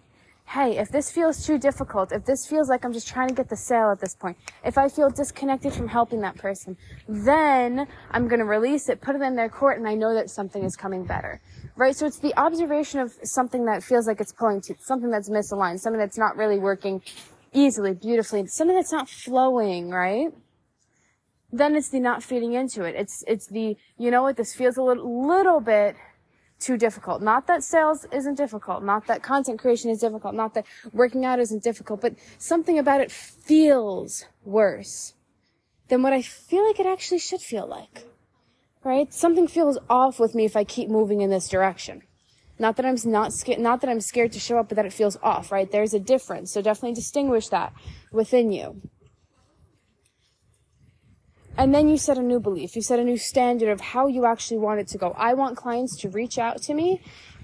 Hey, 0.47 0.77
if 0.77 0.89
this 0.89 1.11
feels 1.11 1.45
too 1.45 1.59
difficult, 1.59 2.11
if 2.11 2.25
this 2.25 2.47
feels 2.47 2.69
like 2.69 2.83
I'm 2.83 2.91
just 2.91 3.07
trying 3.07 3.27
to 3.27 3.35
get 3.35 3.49
the 3.49 3.55
sale 3.55 3.91
at 3.91 3.99
this 3.99 4.15
point, 4.15 4.35
if 4.65 4.79
I 4.79 4.89
feel 4.89 5.11
disconnected 5.11 5.73
from 5.73 5.87
helping 5.87 6.21
that 6.21 6.37
person, 6.37 6.75
then 7.07 7.87
I'm 8.09 8.27
going 8.27 8.39
to 8.39 8.45
release 8.45 8.89
it, 8.89 8.99
put 8.99 9.15
it 9.15 9.21
in 9.21 9.35
their 9.35 9.49
court, 9.49 9.77
and 9.77 9.87
I 9.87 9.93
know 9.93 10.15
that 10.15 10.31
something 10.31 10.63
is 10.63 10.75
coming 10.75 11.05
better. 11.05 11.39
Right? 11.75 11.95
So 11.95 12.07
it's 12.07 12.17
the 12.17 12.35
observation 12.37 12.99
of 12.99 13.13
something 13.23 13.65
that 13.65 13.83
feels 13.83 14.07
like 14.07 14.19
it's 14.19 14.33
pulling 14.33 14.63
something 14.79 15.11
that's 15.11 15.29
misaligned, 15.29 15.79
something 15.81 15.99
that's 15.99 16.17
not 16.17 16.35
really 16.35 16.57
working 16.57 17.03
easily, 17.53 17.93
beautifully, 17.93 18.47
something 18.47 18.75
that's 18.75 18.91
not 18.91 19.07
flowing, 19.07 19.91
right? 19.91 20.33
then 21.51 21.75
it's 21.75 21.89
the 21.89 21.99
not 21.99 22.21
feeding 22.21 22.53
into 22.53 22.83
it. 22.83 22.95
It's, 22.95 23.23
it's 23.27 23.47
the, 23.47 23.75
you 23.97 24.11
know 24.11 24.23
what, 24.23 24.37
this 24.37 24.53
feels 24.53 24.77
a 24.77 24.83
little, 24.83 25.27
little 25.27 25.59
bit 25.59 25.95
too 26.59 26.77
difficult. 26.77 27.21
Not 27.21 27.47
that 27.47 27.63
sales 27.63 28.05
isn't 28.11 28.35
difficult, 28.35 28.83
not 28.83 29.07
that 29.07 29.23
content 29.23 29.59
creation 29.59 29.89
is 29.89 29.99
difficult, 29.99 30.35
not 30.35 30.53
that 30.53 30.65
working 30.91 31.25
out 31.25 31.39
isn't 31.39 31.63
difficult, 31.63 32.01
but 32.01 32.15
something 32.37 32.77
about 32.77 33.01
it 33.01 33.11
feels 33.11 34.25
worse 34.43 35.13
than 35.87 36.03
what 36.03 36.13
I 36.13 36.21
feel 36.21 36.65
like 36.67 36.79
it 36.79 36.85
actually 36.85 37.19
should 37.19 37.41
feel 37.41 37.67
like. 37.67 38.05
Right? 38.83 39.13
Something 39.13 39.47
feels 39.47 39.77
off 39.89 40.19
with 40.19 40.35
me 40.35 40.45
if 40.45 40.55
I 40.55 40.63
keep 40.63 40.89
moving 40.89 41.21
in 41.21 41.29
this 41.29 41.49
direction. 41.49 42.03
Not 42.57 42.75
that 42.75 42.85
I'm 42.85 42.97
not 43.05 43.33
scared, 43.33 43.59
not 43.59 43.81
that 43.81 43.89
I'm 43.89 44.01
scared 44.01 44.33
to 44.33 44.39
show 44.39 44.57
up, 44.57 44.69
but 44.69 44.75
that 44.75 44.85
it 44.85 44.93
feels 44.93 45.17
off, 45.23 45.51
right? 45.51 45.69
There's 45.69 45.93
a 45.93 45.99
difference. 45.99 46.51
So 46.51 46.61
definitely 46.61 46.93
distinguish 46.93 47.47
that 47.49 47.73
within 48.11 48.51
you. 48.51 48.81
And 51.59 51.75
then 51.75 51.89
you 51.89 51.97
set 51.97 52.17
a 52.17 52.21
new 52.21 52.39
belief. 52.39 52.77
You 52.77 52.81
set 52.81 52.99
a 52.99 53.03
new 53.03 53.17
standard 53.17 53.67
of 53.67 53.81
how 53.81 54.07
you 54.07 54.25
actually 54.25 54.59
want 54.59 54.79
it 54.79 54.87
to 54.87 54.97
go. 54.97 55.13
I 55.17 55.33
want 55.33 55.57
clients 55.57 55.97
to 55.97 56.09
reach 56.09 56.39
out 56.39 56.61
to 56.63 56.73
me, 56.73 57.01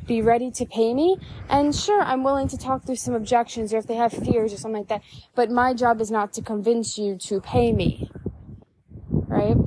be 0.07 0.21
ready 0.21 0.49
to 0.51 0.65
pay 0.65 0.93
me. 0.93 1.17
And 1.49 1.75
sure, 1.75 2.01
I'm 2.01 2.23
willing 2.23 2.47
to 2.47 2.57
talk 2.57 2.85
through 2.85 2.95
some 2.95 3.13
objections 3.13 3.73
or 3.73 3.77
if 3.77 3.87
they 3.87 3.95
have 3.95 4.13
fears 4.13 4.53
or 4.53 4.57
something 4.57 4.83
like 4.83 4.87
that. 4.87 5.01
But 5.35 5.51
my 5.51 5.73
job 5.73 5.99
is 5.99 6.11
not 6.11 6.31
to 6.35 6.41
convince 6.41 6.97
you 6.97 7.17
to 7.23 7.41
pay 7.41 7.73
me. 7.73 8.09
Right? 9.09 9.57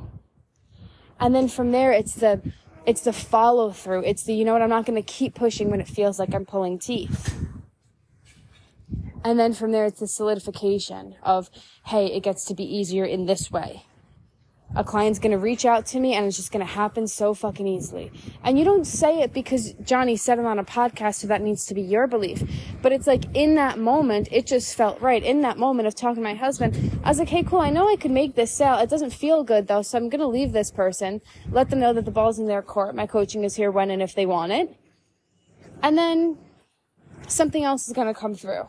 And 1.20 1.34
then 1.34 1.48
from 1.48 1.70
there, 1.70 1.92
it's 1.92 2.14
the, 2.14 2.40
it's 2.86 3.02
the 3.02 3.12
follow 3.12 3.70
through. 3.70 4.04
It's 4.04 4.22
the, 4.22 4.32
you 4.32 4.46
know 4.46 4.54
what, 4.54 4.62
I'm 4.62 4.70
not 4.70 4.86
going 4.86 4.96
to 4.96 5.06
keep 5.06 5.34
pushing 5.34 5.70
when 5.70 5.82
it 5.82 5.88
feels 5.88 6.18
like 6.18 6.32
I'm 6.34 6.46
pulling 6.46 6.78
teeth. 6.78 7.34
And 9.22 9.38
then 9.38 9.52
from 9.52 9.72
there, 9.72 9.84
it's 9.84 10.00
the 10.00 10.08
solidification 10.08 11.16
of, 11.22 11.50
hey, 11.84 12.06
it 12.06 12.22
gets 12.22 12.46
to 12.46 12.54
be 12.54 12.64
easier 12.64 13.04
in 13.04 13.26
this 13.26 13.50
way 13.50 13.84
a 14.76 14.84
client's 14.84 15.18
to 15.32 15.38
reach 15.38 15.64
out 15.64 15.86
to 15.86 16.00
me 16.00 16.14
and 16.14 16.26
it's 16.26 16.36
just 16.36 16.52
to 16.66 16.72
happen 16.72 17.06
so 17.06 17.32
fucking 17.32 17.66
easily. 17.66 18.12
And 18.44 18.58
you 18.58 18.64
don't 18.64 18.86
say 18.86 19.20
it 19.20 19.32
because 19.32 19.72
Jonnie 19.74 20.18
said 20.18 20.38
it 20.38 20.44
on 20.44 20.58
a 20.58 20.64
podcast, 20.64 21.16
so 21.16 21.26
that 21.28 21.42
needs 21.42 21.64
to 21.66 21.74
be 21.74 21.82
your 21.82 22.06
belief. 22.06 22.42
But 22.82 22.92
it's 22.92 23.06
like 23.06 23.24
in 23.34 23.54
that 23.54 23.78
moment, 23.78 24.28
it 24.30 24.46
just 24.46 24.74
felt 24.76 25.00
right. 25.00 25.22
In 25.22 25.40
that 25.42 25.58
moment 25.58 25.86
of 25.86 25.94
talking 25.94 26.16
to 26.16 26.22
my 26.22 26.34
husband, 26.34 26.98
I 27.02 27.08
was 27.08 27.18
like, 27.18 27.28
hey, 27.28 27.42
cool, 27.42 27.60
I 27.60 27.70
know 27.70 27.88
I 27.88 27.96
could 27.96 28.10
make 28.10 28.34
this 28.34 28.50
sale. 28.50 28.78
It 28.78 28.90
doesn't 28.90 29.10
feel 29.10 29.42
good 29.42 29.68
though, 29.68 29.82
so 29.82 29.96
I'm 29.96 30.10
to 30.20 30.26
leave 30.26 30.52
this 30.52 30.70
person, 30.70 31.22
let 31.50 31.70
them 31.70 31.80
know 31.80 31.92
that 31.92 32.04
the 32.04 32.10
ball's 32.10 32.38
in 32.38 32.46
their 32.46 32.62
court. 32.62 32.94
My 32.94 33.06
coaching 33.06 33.44
is 33.44 33.56
here 33.56 33.70
when 33.70 33.90
and 33.90 34.02
if 34.02 34.14
they 34.14 34.26
want 34.26 34.52
it. 34.52 34.76
And 35.82 35.96
then 35.96 36.38
something 37.26 37.64
else 37.64 37.88
is 37.88 37.94
to 38.08 38.14
come 38.14 38.34
through. 38.34 38.64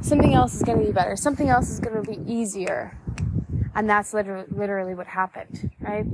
Something 0.00 0.34
else 0.34 0.54
is 0.54 0.62
to 0.62 0.76
be 0.76 0.92
better. 0.92 1.16
Something 1.16 1.50
else 1.50 1.68
is 1.68 1.80
to 1.80 2.02
be 2.02 2.20
easier 2.26 2.96
and 3.76 3.88
that's 3.88 4.14
literally, 4.14 4.46
literally 4.50 4.94
what 4.94 5.06
happened, 5.06 5.70
right? 5.80 6.06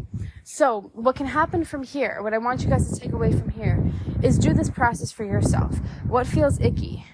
So 0.42 0.90
what 0.94 1.14
can 1.14 1.26
happen 1.26 1.64
from 1.64 1.84
here, 1.84 2.18
what 2.20 2.34
I 2.34 2.38
want 2.38 2.62
you 2.62 2.68
guys 2.68 2.92
to 2.92 3.00
take 3.00 3.12
away 3.12 3.32
from 3.32 3.50
here 3.50 3.80
is 4.20 4.36
do 4.36 4.52
this 4.52 4.68
process 4.68 5.12
for 5.12 5.24
yourself. 5.24 5.78
What 6.08 6.26
feels 6.26 6.60
icky? 6.60 7.06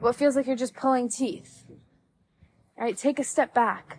What 0.00 0.16
feels 0.16 0.34
like 0.34 0.46
you're 0.46 0.56
just 0.56 0.74
pulling 0.74 1.10
teeth? 1.10 1.64
Right? 2.78 2.96
Take 2.96 3.18
a 3.18 3.24
step 3.24 3.52
back. 3.52 3.98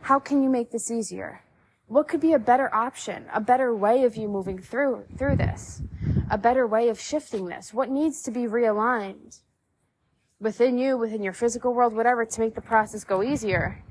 How 0.00 0.18
can 0.18 0.42
you 0.42 0.48
make 0.48 0.70
this 0.70 0.90
easier? 0.90 1.42
What 1.86 2.08
could 2.08 2.20
be 2.20 2.32
a 2.32 2.38
better 2.38 2.74
option, 2.74 3.26
a 3.34 3.40
better 3.42 3.74
way 3.74 4.04
of 4.04 4.16
you 4.16 4.26
moving 4.26 4.58
through, 4.58 5.04
through 5.18 5.36
this? 5.36 5.82
A 6.30 6.38
better 6.38 6.66
way 6.66 6.88
of 6.88 6.98
shifting 6.98 7.44
this? 7.44 7.74
What 7.74 7.90
needs 7.90 8.22
to 8.22 8.30
be 8.30 8.44
realigned 8.44 9.40
within 10.40 10.78
you, 10.78 10.96
within 10.96 11.22
your 11.22 11.34
physical 11.34 11.74
world, 11.74 11.92
whatever, 11.92 12.24
to 12.24 12.40
make 12.40 12.54
the 12.54 12.62
process 12.62 13.04
go 13.04 13.22
easier? 13.22 13.82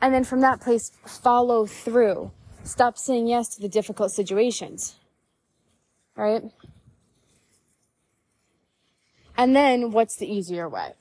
And 0.00 0.14
then 0.14 0.24
from 0.24 0.40
that 0.40 0.60
place, 0.60 0.92
follow 1.06 1.66
through. 1.66 2.30
Stop 2.62 2.98
saying 2.98 3.26
yes 3.26 3.48
to 3.54 3.60
the 3.60 3.68
difficult 3.68 4.10
situations. 4.10 4.96
Right? 6.16 6.42
And 9.36 9.54
then 9.54 9.90
what's 9.90 10.16
the 10.16 10.26
easier 10.26 10.68
way? 10.68 10.92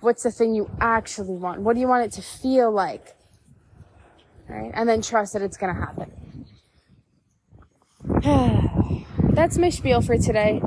What's 0.00 0.24
the 0.24 0.30
thing 0.30 0.54
you 0.54 0.70
actually 0.80 1.36
want? 1.36 1.60
What 1.60 1.74
do 1.74 1.80
you 1.80 1.86
want 1.86 2.04
it 2.04 2.12
to 2.12 2.22
feel 2.22 2.70
like? 2.70 3.14
Right? 4.48 4.72
And 4.74 4.88
then 4.88 5.00
trust 5.02 5.34
that 5.34 5.42
it's 5.42 5.56
going 5.56 5.74
to 5.74 5.80
happen. 5.80 6.10
That's 9.34 9.56
my 9.56 9.70
spiel 9.70 10.02
for 10.02 10.18
today. 10.18 10.60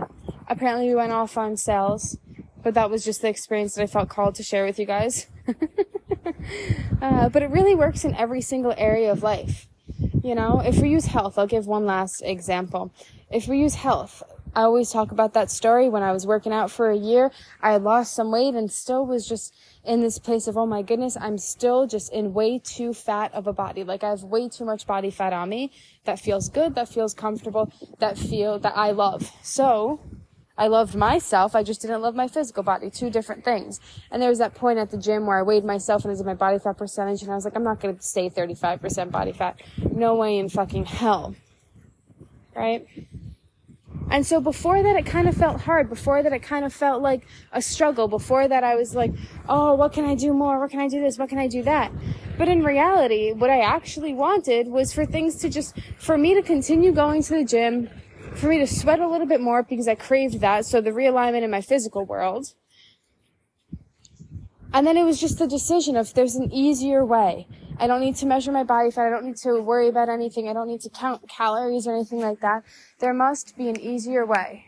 Apparently 0.47 0.87
we 0.87 0.95
went 0.95 1.11
off 1.11 1.37
on 1.37 1.57
sales, 1.57 2.17
but 2.63 2.73
that 2.73 2.89
was 2.89 3.03
just 3.03 3.21
the 3.21 3.27
experience 3.27 3.75
that 3.75 3.83
I 3.83 3.87
felt 3.87 4.09
called 4.09 4.35
to 4.35 4.43
share 4.43 4.65
with 4.65 4.79
you 4.79 4.85
guys. 4.85 5.27
uh, 7.01 7.29
but 7.29 7.43
it 7.43 7.49
really 7.49 7.75
works 7.75 8.05
in 8.05 8.15
every 8.15 8.41
single 8.41 8.73
area 8.77 9.11
of 9.11 9.23
life. 9.23 9.67
You 10.23 10.35
know, 10.35 10.61
if 10.61 10.79
we 10.79 10.89
use 10.89 11.05
health, 11.05 11.37
I'll 11.37 11.47
give 11.47 11.67
one 11.67 11.85
last 11.85 12.21
example. 12.21 12.91
If 13.31 13.47
we 13.47 13.59
use 13.59 13.75
health, 13.75 14.23
I 14.55 14.61
always 14.61 14.89
talk 14.89 15.11
about 15.11 15.33
that 15.33 15.51
story 15.51 15.89
when 15.89 16.01
I 16.01 16.13
was 16.13 16.25
working 16.25 16.53
out 16.53 16.71
for 16.71 16.89
a 16.89 16.95
year. 16.95 17.29
I 17.61 17.75
lost 17.75 18.13
some 18.13 18.31
weight 18.31 18.55
and 18.55 18.71
still 18.71 19.05
was 19.05 19.27
just 19.27 19.53
in 19.83 19.99
this 19.99 20.17
place 20.17 20.47
of, 20.47 20.57
oh 20.57 20.65
my 20.65 20.81
goodness, 20.81 21.17
I'm 21.19 21.37
still 21.37 21.85
just 21.87 22.11
in 22.13 22.33
way 22.33 22.59
too 22.59 22.93
fat 22.93 23.33
of 23.33 23.47
a 23.47 23.53
body. 23.53 23.83
Like 23.83 24.03
I 24.03 24.09
have 24.09 24.23
way 24.23 24.47
too 24.47 24.63
much 24.63 24.87
body 24.87 25.11
fat 25.11 25.33
on 25.33 25.49
me 25.49 25.71
that 26.05 26.19
feels 26.19 26.47
good, 26.47 26.73
that 26.75 26.87
feels 26.87 27.13
comfortable, 27.13 27.71
that 27.99 28.17
feel, 28.17 28.57
that 28.59 28.77
I 28.77 28.91
love. 28.91 29.29
So 29.43 29.99
I 30.57 30.67
loved 30.67 30.95
myself. 30.95 31.55
I 31.55 31.63
just 31.63 31.81
didn't 31.81 32.01
love 32.01 32.15
my 32.15 32.27
physical 32.27 32.63
body. 32.63 32.89
Two 32.89 33.09
different 33.09 33.43
things. 33.43 33.79
And 34.09 34.21
there 34.21 34.29
was 34.29 34.39
that 34.39 34.55
point 34.55 34.79
at 34.79 34.89
the 34.89 34.97
gym 34.97 35.25
where 35.25 35.37
I 35.37 35.41
weighed 35.41 35.65
myself 35.65 36.03
and 36.03 36.11
it 36.11 36.15
was 36.15 36.23
my 36.23 36.33
body 36.33 36.59
fat 36.59 36.77
percentage 36.77 37.21
and 37.21 37.31
I 37.31 37.35
was 37.35 37.43
like, 37.43 37.55
I'm 37.55 37.63
not 37.63 37.81
going 37.81 37.95
to 37.95 38.01
stay 38.01 38.29
35% 38.29 39.11
body 39.11 39.33
fat. 39.33 39.61
No 39.91 40.15
way 40.15 40.37
in 40.37 40.47
fucking 40.47 40.85
hell. 40.85 41.35
Right? 42.55 42.87
And 44.09 44.25
so 44.25 44.39
before 44.39 44.81
that, 44.83 44.95
it 44.95 45.05
kind 45.05 45.27
of 45.27 45.35
felt 45.35 45.61
hard. 45.61 45.89
Before 45.89 46.21
that, 46.21 46.31
it 46.31 46.43
kind 46.43 46.63
of 46.63 46.71
felt 46.71 47.01
like 47.01 47.25
a 47.51 47.61
struggle. 47.61 48.07
Before 48.07 48.47
that, 48.47 48.63
I 48.63 48.75
was 48.75 48.95
like, 48.95 49.11
oh, 49.49 49.73
what 49.73 49.93
can 49.93 50.05
I 50.05 50.15
do 50.15 50.31
more? 50.31 50.59
What 50.59 50.69
can 50.69 50.79
I 50.79 50.87
do 50.87 51.01
this? 51.01 51.17
What 51.17 51.29
can 51.29 51.39
I 51.39 51.47
do 51.47 51.63
that? 51.63 51.91
But 52.37 52.47
in 52.47 52.63
reality, 52.63 53.33
what 53.33 53.49
I 53.49 53.61
actually 53.61 54.13
wanted 54.13 54.67
was 54.67 54.93
for 54.93 55.05
things 55.05 55.37
to 55.37 55.49
just, 55.49 55.75
for 55.97 56.17
me 56.17 56.35
to 56.35 56.41
continue 56.41 56.91
going 56.91 57.23
to 57.23 57.29
the 57.29 57.43
gym, 57.43 57.89
for 58.37 58.47
me 58.47 58.59
to 58.59 58.67
sweat 58.67 58.99
a 58.99 59.07
little 59.07 59.27
bit 59.27 59.41
more 59.41 59.63
because 59.63 59.87
I 59.87 59.95
craved 59.95 60.41
that. 60.41 60.65
So 60.65 60.81
the 60.81 60.91
realignment 60.91 61.43
in 61.43 61.51
my 61.51 61.61
physical 61.61 62.05
world. 62.05 62.53
And 64.73 64.85
then 64.85 64.97
it 64.97 65.03
was 65.03 65.19
just 65.19 65.39
the 65.39 65.47
decision 65.47 65.95
of 65.95 66.13
there's 66.13 66.35
an 66.35 66.51
easier 66.51 67.05
way. 67.05 67.47
I 67.77 67.87
don't 67.87 68.01
need 68.01 68.15
to 68.17 68.25
measure 68.25 68.51
my 68.51 68.63
body 68.63 68.91
fat. 68.91 69.07
I 69.07 69.09
don't 69.09 69.25
need 69.25 69.37
to 69.37 69.61
worry 69.61 69.87
about 69.87 70.09
anything. 70.09 70.47
I 70.47 70.53
don't 70.53 70.67
need 70.67 70.81
to 70.81 70.89
count 70.89 71.27
calories 71.29 71.87
or 71.87 71.95
anything 71.95 72.19
like 72.19 72.39
that. 72.41 72.63
There 72.99 73.13
must 73.13 73.57
be 73.57 73.69
an 73.69 73.79
easier 73.79 74.25
way. 74.25 74.64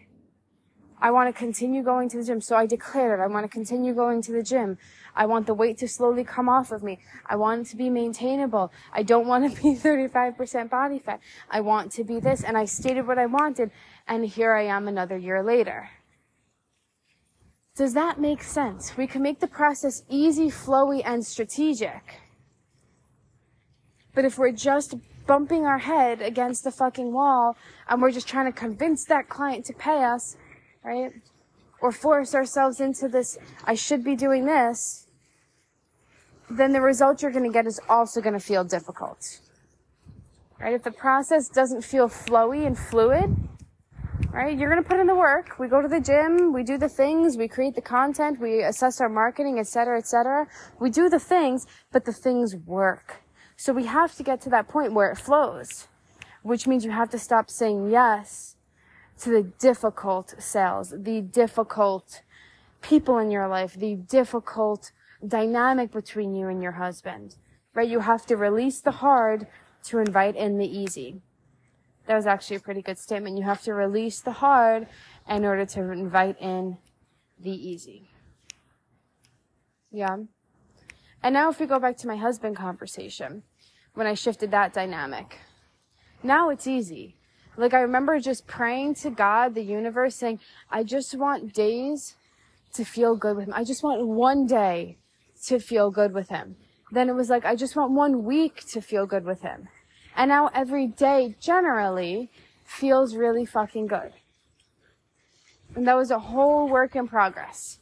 I 1.00 1.12
want 1.12 1.34
to 1.34 1.38
continue 1.38 1.84
going 1.84 2.10
to 2.10 2.18
the 2.18 2.24
gym. 2.24 2.42
So 2.42 2.56
I 2.56 2.66
declared 2.66 3.20
it. 3.20 3.24
I 3.24 3.28
want 3.28 3.44
to 3.44 3.50
continue 3.50 3.94
going 3.94 4.22
to 4.24 4.32
the 4.32 4.42
gym. 4.42 4.78
I 5.16 5.26
want 5.26 5.46
the 5.46 5.54
weight 5.54 5.78
to 5.80 5.88
slowly 5.88 6.24
come 6.24 6.50
off 6.50 6.72
of 6.72 6.82
me. 6.84 7.00
I 7.28 7.36
want 7.36 7.62
it 7.62 7.70
to 7.72 7.76
be 7.76 7.90
maintainable. 7.90 8.72
I 8.92 9.04
don't 9.04 9.28
want 9.28 9.56
to 9.56 9.62
be 9.62 9.76
35% 9.76 10.70
body 10.70 11.00
fat. 11.00 11.20
I 11.50 11.62
want 11.62 11.92
to 11.94 12.04
be 12.04 12.20
this. 12.20 12.44
And 12.44 12.58
I 12.58 12.66
stated 12.66 13.06
what 13.06 13.20
I 13.20 13.28
wanted. 13.28 13.72
And 14.08 14.26
here 14.26 14.54
I 14.54 14.64
am 14.66 14.88
another 14.88 15.18
year 15.18 15.44
later. 15.44 15.90
Does 17.76 17.94
that 17.94 18.20
make 18.20 18.42
sense? 18.42 18.98
We 18.98 19.06
can 19.06 19.22
make 19.22 19.40
the 19.40 19.48
process 19.48 20.02
easy, 20.10 20.48
flowy, 20.48 21.04
and 21.06 21.24
strategic. 21.24 22.22
But 24.16 24.26
if 24.26 24.40
we're 24.40 24.52
just 24.52 24.96
bumping 25.28 25.68
our 25.68 25.78
head 25.78 26.24
against 26.24 26.64
the 26.64 26.72
fucking 26.72 27.14
wall 27.14 27.56
and 27.88 28.02
we're 28.02 28.10
just 28.10 28.28
trying 28.28 28.52
to 28.52 28.58
convince 28.58 29.06
that 29.06 29.30
client 29.30 29.64
to 29.66 29.74
pay 29.74 30.04
us, 30.04 30.38
right? 30.88 31.12
Or 31.82 31.92
force 31.92 32.34
ourselves 32.34 32.80
into 32.80 33.08
this, 33.10 33.38
I 33.66 33.76
should 33.76 34.04
be 34.04 34.16
doing 34.16 34.46
this, 34.46 35.08
then 36.50 36.72
the 36.72 36.82
result 36.82 37.22
you're 37.22 37.32
going 37.32 37.44
to 37.44 37.52
get 37.52 37.68
is 37.68 37.80
also 37.90 38.22
going 38.22 38.34
to 38.34 38.40
feel 38.40 38.64
difficult. 38.64 39.42
Right? 40.60 40.74
If 40.74 40.84
the 40.84 40.92
process 40.92 41.50
doesn't 41.50 41.84
feel 41.84 42.08
flowy 42.08 42.66
and 42.66 42.80
fluid, 42.80 43.36
right? 44.32 44.58
You're 44.58 44.70
going 44.70 44.82
to 44.82 44.90
put 44.90 45.00
in 45.00 45.08
the 45.08 45.16
work. 45.16 45.60
We 45.60 45.68
go 45.68 45.82
to 45.82 45.88
the 45.88 46.00
gym, 46.00 46.54
we 46.54 46.64
do 46.64 46.78
the 46.78 46.90
things, 46.90 47.38
we 47.38 47.48
create 47.48 47.76
the 47.76 47.82
content, 47.82 48.40
we 48.40 48.64
assess 48.64 49.02
our 49.02 49.10
marketing, 49.10 49.60
etc., 49.60 49.98
etc. 49.98 50.48
We 50.80 50.90
do 50.90 51.10
the 51.10 51.20
things, 51.20 51.68
but 51.92 52.06
the 52.06 52.14
things 52.14 52.56
work. 52.66 53.18
So 53.58 53.74
we 53.74 53.86
have 53.86 54.16
to 54.16 54.24
get 54.24 54.40
to 54.42 54.50
that 54.52 54.68
point 54.68 54.94
where 54.94 55.12
it 55.12 55.18
flows, 55.18 55.88
which 56.44 56.66
means 56.66 56.86
you 56.86 56.92
have 56.92 57.10
to 57.10 57.20
stop 57.20 57.50
saying 57.50 57.92
yes 57.92 58.57
to 59.20 59.30
the 59.30 59.44
difficult 59.44 60.36
sales, 60.38 60.94
the 60.96 61.22
difficult 61.22 62.22
people 62.82 63.18
in 63.18 63.32
your 63.32 63.48
life, 63.48 63.74
the 63.74 63.96
difficult 63.96 64.92
dynamic 65.26 65.92
between 65.92 66.36
you 66.36 66.48
and 66.48 66.62
your 66.62 66.74
husband, 66.74 67.36
right? 67.74 67.90
You 67.90 68.02
have 68.02 68.26
to 68.28 68.38
release 68.38 68.80
the 68.80 68.92
hard 68.92 69.48
to 69.86 70.00
invite 70.00 70.36
in 70.36 70.58
the 70.58 70.68
easy. 70.68 71.22
That 72.06 72.16
was 72.16 72.28
actually 72.28 72.58
a 72.58 72.62
pretty 72.62 72.82
good 72.82 72.98
statement. 72.98 73.38
You 73.38 73.44
have 73.44 73.62
to 73.64 73.74
release 73.74 74.22
the 74.22 74.32
hard 74.32 74.88
in 75.28 75.44
order 75.44 75.66
to 75.66 75.92
invite 75.92 76.40
in 76.40 76.78
the 77.40 77.52
easy. 77.52 78.10
Yeah. 79.92 80.18
And 81.24 81.34
now 81.34 81.50
if 81.50 81.60
we 81.60 81.66
go 81.66 81.80
back 81.80 81.98
to 81.98 82.08
my 82.08 82.16
husband 82.16 82.56
conversation, 82.56 83.44
when 83.94 84.08
I 84.08 84.14
shifted 84.14 84.52
that 84.52 84.74
dynamic, 84.74 85.40
now 86.24 86.50
it's 86.50 86.68
easy. 86.68 87.17
Like 87.58 87.74
I 87.74 87.82
remember 87.82 88.20
just 88.20 88.46
praying 88.46 88.96
to 88.96 89.10
God, 89.10 89.56
the 89.56 89.64
universe, 89.64 90.16
saying, 90.16 90.40
I 90.70 90.84
just 90.84 91.18
want 91.18 91.54
days 91.54 92.16
to 92.74 92.86
feel 92.86 93.16
good 93.16 93.36
with 93.36 93.48
him. 93.48 93.54
I 93.56 93.64
just 93.64 93.84
want 93.84 94.08
one 94.08 94.46
day 94.46 94.98
to 95.48 95.60
feel 95.60 95.90
good 95.90 96.14
with 96.14 96.30
him. 96.30 96.56
Then 96.92 97.10
it 97.10 97.14
was 97.14 97.30
like, 97.30 97.46
I 97.46 97.56
just 97.56 97.76
want 97.76 97.92
one 97.92 98.24
week 98.24 98.64
to 98.72 98.82
feel 98.82 99.08
good 99.08 99.26
with 99.26 99.42
him. 99.42 99.68
And 100.16 100.30
now 100.30 100.50
every 100.54 100.88
day 100.88 101.36
generally 101.40 102.30
feels 102.64 103.16
really 103.16 103.46
fucking 103.46 103.88
good. 103.88 104.14
And 105.76 105.88
that 105.88 105.96
was 105.96 106.12
a 106.12 106.20
whole 106.20 106.70
work 106.70 106.96
in 106.96 107.08
progress, 107.08 107.80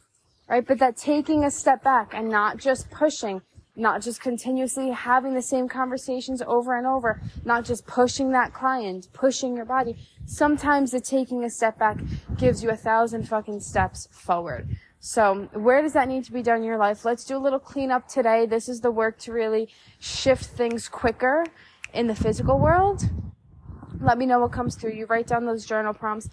right? 0.48 0.66
But 0.66 0.78
that 0.78 0.96
taking 0.96 1.44
a 1.44 1.50
step 1.50 1.82
back 1.82 2.12
and 2.14 2.28
not 2.28 2.56
just 2.56 2.90
pushing, 2.90 3.42
not 3.76 4.00
just 4.00 4.20
continuously 4.20 4.90
having 4.90 5.34
the 5.34 5.42
same 5.42 5.68
conversations 5.68 6.42
over 6.46 6.76
and 6.76 6.86
over, 6.86 7.20
not 7.44 7.64
just 7.64 7.86
pushing 7.86 8.32
that 8.32 8.52
client, 8.52 9.08
pushing 9.12 9.54
your 9.54 9.66
body. 9.66 9.96
Sometimes 10.24 10.90
the 10.90 11.00
taking 11.00 11.44
a 11.44 11.50
step 11.50 11.78
back 11.78 11.98
gives 12.36 12.62
you 12.62 12.70
a 12.70 12.76
thousand 12.76 13.28
fucking 13.28 13.60
steps 13.60 14.08
forward. 14.10 14.68
So 14.98 15.48
where 15.52 15.82
does 15.82 15.92
that 15.92 16.08
need 16.08 16.24
to 16.24 16.32
be 16.32 16.42
done 16.42 16.58
in 16.58 16.64
your 16.64 16.78
life? 16.78 17.04
Let's 17.04 17.24
do 17.24 17.36
a 17.36 17.38
little 17.38 17.60
cleanup 17.60 18.08
today. 18.08 18.46
This 18.46 18.68
is 18.68 18.80
the 18.80 18.90
work 18.90 19.18
to 19.20 19.32
really 19.32 19.68
shift 20.00 20.46
things 20.46 20.88
quicker 20.88 21.44
in 21.92 22.06
the 22.06 22.14
physical 22.14 22.58
world. 22.58 23.02
Let 24.00 24.18
me 24.18 24.26
know 24.26 24.40
what 24.40 24.52
comes 24.52 24.74
through. 24.74 24.92
You 24.92 25.06
write 25.06 25.26
down 25.26 25.44
those 25.44 25.64
journal 25.66 25.94
prompts. 25.94 26.28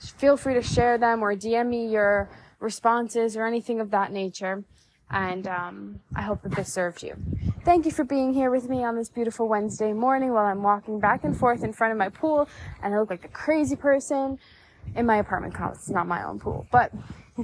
Feel 0.00 0.36
free 0.36 0.54
to 0.54 0.62
share 0.62 0.98
them 0.98 1.22
or 1.22 1.34
DM 1.34 1.68
me 1.68 1.88
your 1.88 2.28
responses 2.60 3.36
or 3.36 3.46
anything 3.46 3.80
of 3.80 3.90
that 3.92 4.12
nature. 4.12 4.64
And 5.10 5.46
um, 5.46 6.00
I 6.14 6.22
hope 6.22 6.42
that 6.42 6.52
this 6.52 6.72
served 6.72 7.02
you. 7.02 7.16
Thank 7.64 7.86
you 7.86 7.90
for 7.90 8.04
being 8.04 8.34
here 8.34 8.50
with 8.50 8.68
me 8.68 8.84
on 8.84 8.96
this 8.96 9.08
beautiful 9.08 9.48
Wednesday 9.48 9.92
morning 9.92 10.32
while 10.32 10.44
I'm 10.44 10.62
walking 10.62 11.00
back 11.00 11.24
and 11.24 11.36
forth 11.36 11.64
in 11.64 11.72
front 11.72 11.92
of 11.92 11.98
my 11.98 12.10
pool 12.10 12.48
and 12.82 12.94
I 12.94 13.00
look 13.00 13.10
like 13.10 13.24
a 13.24 13.28
crazy 13.28 13.76
person 13.76 14.38
in 14.94 15.06
my 15.06 15.16
apartment 15.16 15.54
complex. 15.54 15.84
It's 15.84 15.90
not 15.90 16.06
my 16.06 16.24
own 16.24 16.38
pool, 16.38 16.66
but 16.70 16.92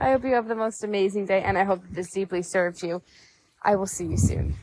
I 0.00 0.10
hope 0.10 0.24
you 0.24 0.34
have 0.34 0.48
the 0.48 0.56
most 0.56 0.82
amazing 0.82 1.26
day 1.26 1.42
and 1.42 1.56
I 1.56 1.64
hope 1.64 1.82
that 1.82 1.94
this 1.94 2.10
deeply 2.10 2.42
served 2.42 2.82
you. 2.82 3.02
I 3.62 3.76
will 3.76 3.86
see 3.86 4.06
you 4.06 4.16
soon. 4.16 4.56